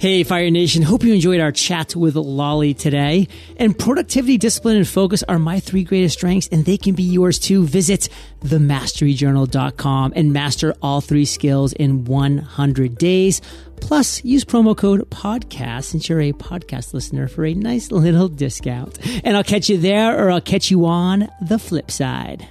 Hey, 0.00 0.22
Fire 0.22 0.48
Nation. 0.48 0.82
Hope 0.82 1.02
you 1.02 1.12
enjoyed 1.12 1.40
our 1.40 1.50
chat 1.50 1.96
with 1.96 2.14
Lolly 2.14 2.72
today. 2.72 3.26
And 3.56 3.76
productivity, 3.76 4.38
discipline, 4.38 4.76
and 4.76 4.86
focus 4.86 5.24
are 5.24 5.40
my 5.40 5.58
three 5.58 5.82
greatest 5.82 6.18
strengths, 6.18 6.46
and 6.52 6.64
they 6.64 6.76
can 6.76 6.94
be 6.94 7.02
yours 7.02 7.36
too. 7.36 7.66
Visit 7.66 8.08
themasteryjournal.com 8.44 10.12
and 10.14 10.32
master 10.32 10.72
all 10.82 11.00
three 11.00 11.24
skills 11.24 11.72
in 11.72 12.04
100 12.04 12.96
days. 12.96 13.40
Plus, 13.80 14.24
use 14.24 14.44
promo 14.44 14.76
code 14.76 15.00
podcast 15.10 15.86
since 15.86 16.08
you're 16.08 16.20
a 16.20 16.32
podcast 16.32 16.94
listener 16.94 17.26
for 17.26 17.44
a 17.44 17.54
nice 17.54 17.90
little 17.90 18.28
discount. 18.28 19.00
And 19.24 19.36
I'll 19.36 19.42
catch 19.42 19.68
you 19.68 19.78
there 19.78 20.16
or 20.16 20.30
I'll 20.30 20.40
catch 20.40 20.70
you 20.70 20.86
on 20.86 21.28
the 21.40 21.58
flip 21.58 21.90
side. 21.90 22.46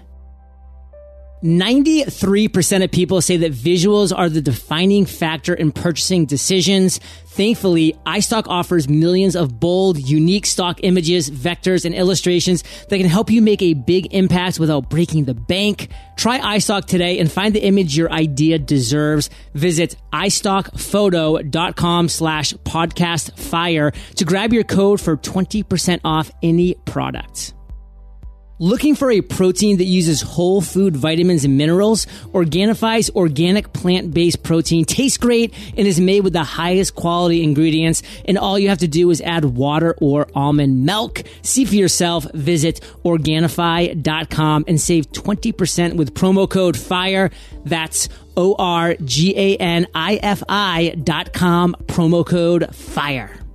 93% 1.43 2.83
of 2.83 2.91
people 2.91 3.21
say 3.21 3.37
that 3.37 3.53
visuals 3.53 4.11
are 4.15 4.27
the 4.27 4.41
defining 4.41 5.05
factor 5.05 5.53
in 5.53 5.71
purchasing 5.71 6.25
decisions. 6.25 6.99
Thankfully, 7.27 7.95
iStock 8.07 8.47
offers 8.47 8.89
millions 8.89 9.35
of 9.35 9.59
bold, 9.59 9.99
unique 9.99 10.47
stock 10.47 10.79
images, 10.81 11.29
vectors, 11.29 11.85
and 11.85 11.93
illustrations 11.93 12.63
that 12.89 12.97
can 12.97 13.05
help 13.05 13.29
you 13.29 13.43
make 13.43 13.61
a 13.61 13.75
big 13.75 14.11
impact 14.15 14.59
without 14.59 14.89
breaking 14.89 15.25
the 15.25 15.35
bank. 15.35 15.89
Try 16.15 16.39
iStock 16.57 16.85
today 16.85 17.19
and 17.19 17.31
find 17.31 17.53
the 17.53 17.63
image 17.63 17.95
your 17.95 18.11
idea 18.11 18.57
deserves. 18.57 19.29
Visit 19.53 19.95
iStockphoto.com 20.11 22.09
slash 22.09 22.53
podcast 22.53 23.37
fire 23.37 23.91
to 24.15 24.25
grab 24.25 24.51
your 24.53 24.63
code 24.63 24.99
for 24.99 25.15
20% 25.15 26.01
off 26.03 26.31
any 26.41 26.73
product. 26.85 27.53
Looking 28.59 28.95
for 28.95 29.11
a 29.11 29.21
protein 29.21 29.77
that 29.77 29.83
uses 29.83 30.21
whole 30.21 30.61
food 30.61 30.97
vitamins 30.97 31.45
and 31.45 31.59
minerals? 31.59 32.07
Organifi's 32.33 33.11
organic 33.11 33.71
plant-based 33.71 34.41
protein 34.41 34.83
tastes 34.83 35.19
great 35.19 35.53
and 35.77 35.85
is 35.85 35.99
made 35.99 36.23
with 36.23 36.33
the 36.33 36.43
highest 36.43 36.95
quality 36.95 37.43
ingredients. 37.43 38.01
And 38.25 38.35
all 38.35 38.57
you 38.57 38.69
have 38.69 38.79
to 38.79 38.87
do 38.87 39.11
is 39.11 39.21
add 39.21 39.45
water 39.45 39.95
or 40.01 40.27
almond 40.33 40.83
milk. 40.85 41.21
See 41.43 41.65
for 41.65 41.75
yourself. 41.75 42.25
Visit 42.33 42.81
Organifi.com 43.05 44.65
and 44.67 44.81
save 44.81 45.11
20% 45.11 45.95
with 45.95 46.15
promo 46.15 46.49
code 46.49 46.75
FIRE. 46.75 47.29
That's 47.63 48.09
O-R-G-A-N-I-F-I 48.35 48.95
dot 51.03 51.33
com, 51.33 51.75
promo 51.87 52.25
code 52.25 52.73
FIRE. 52.73 53.46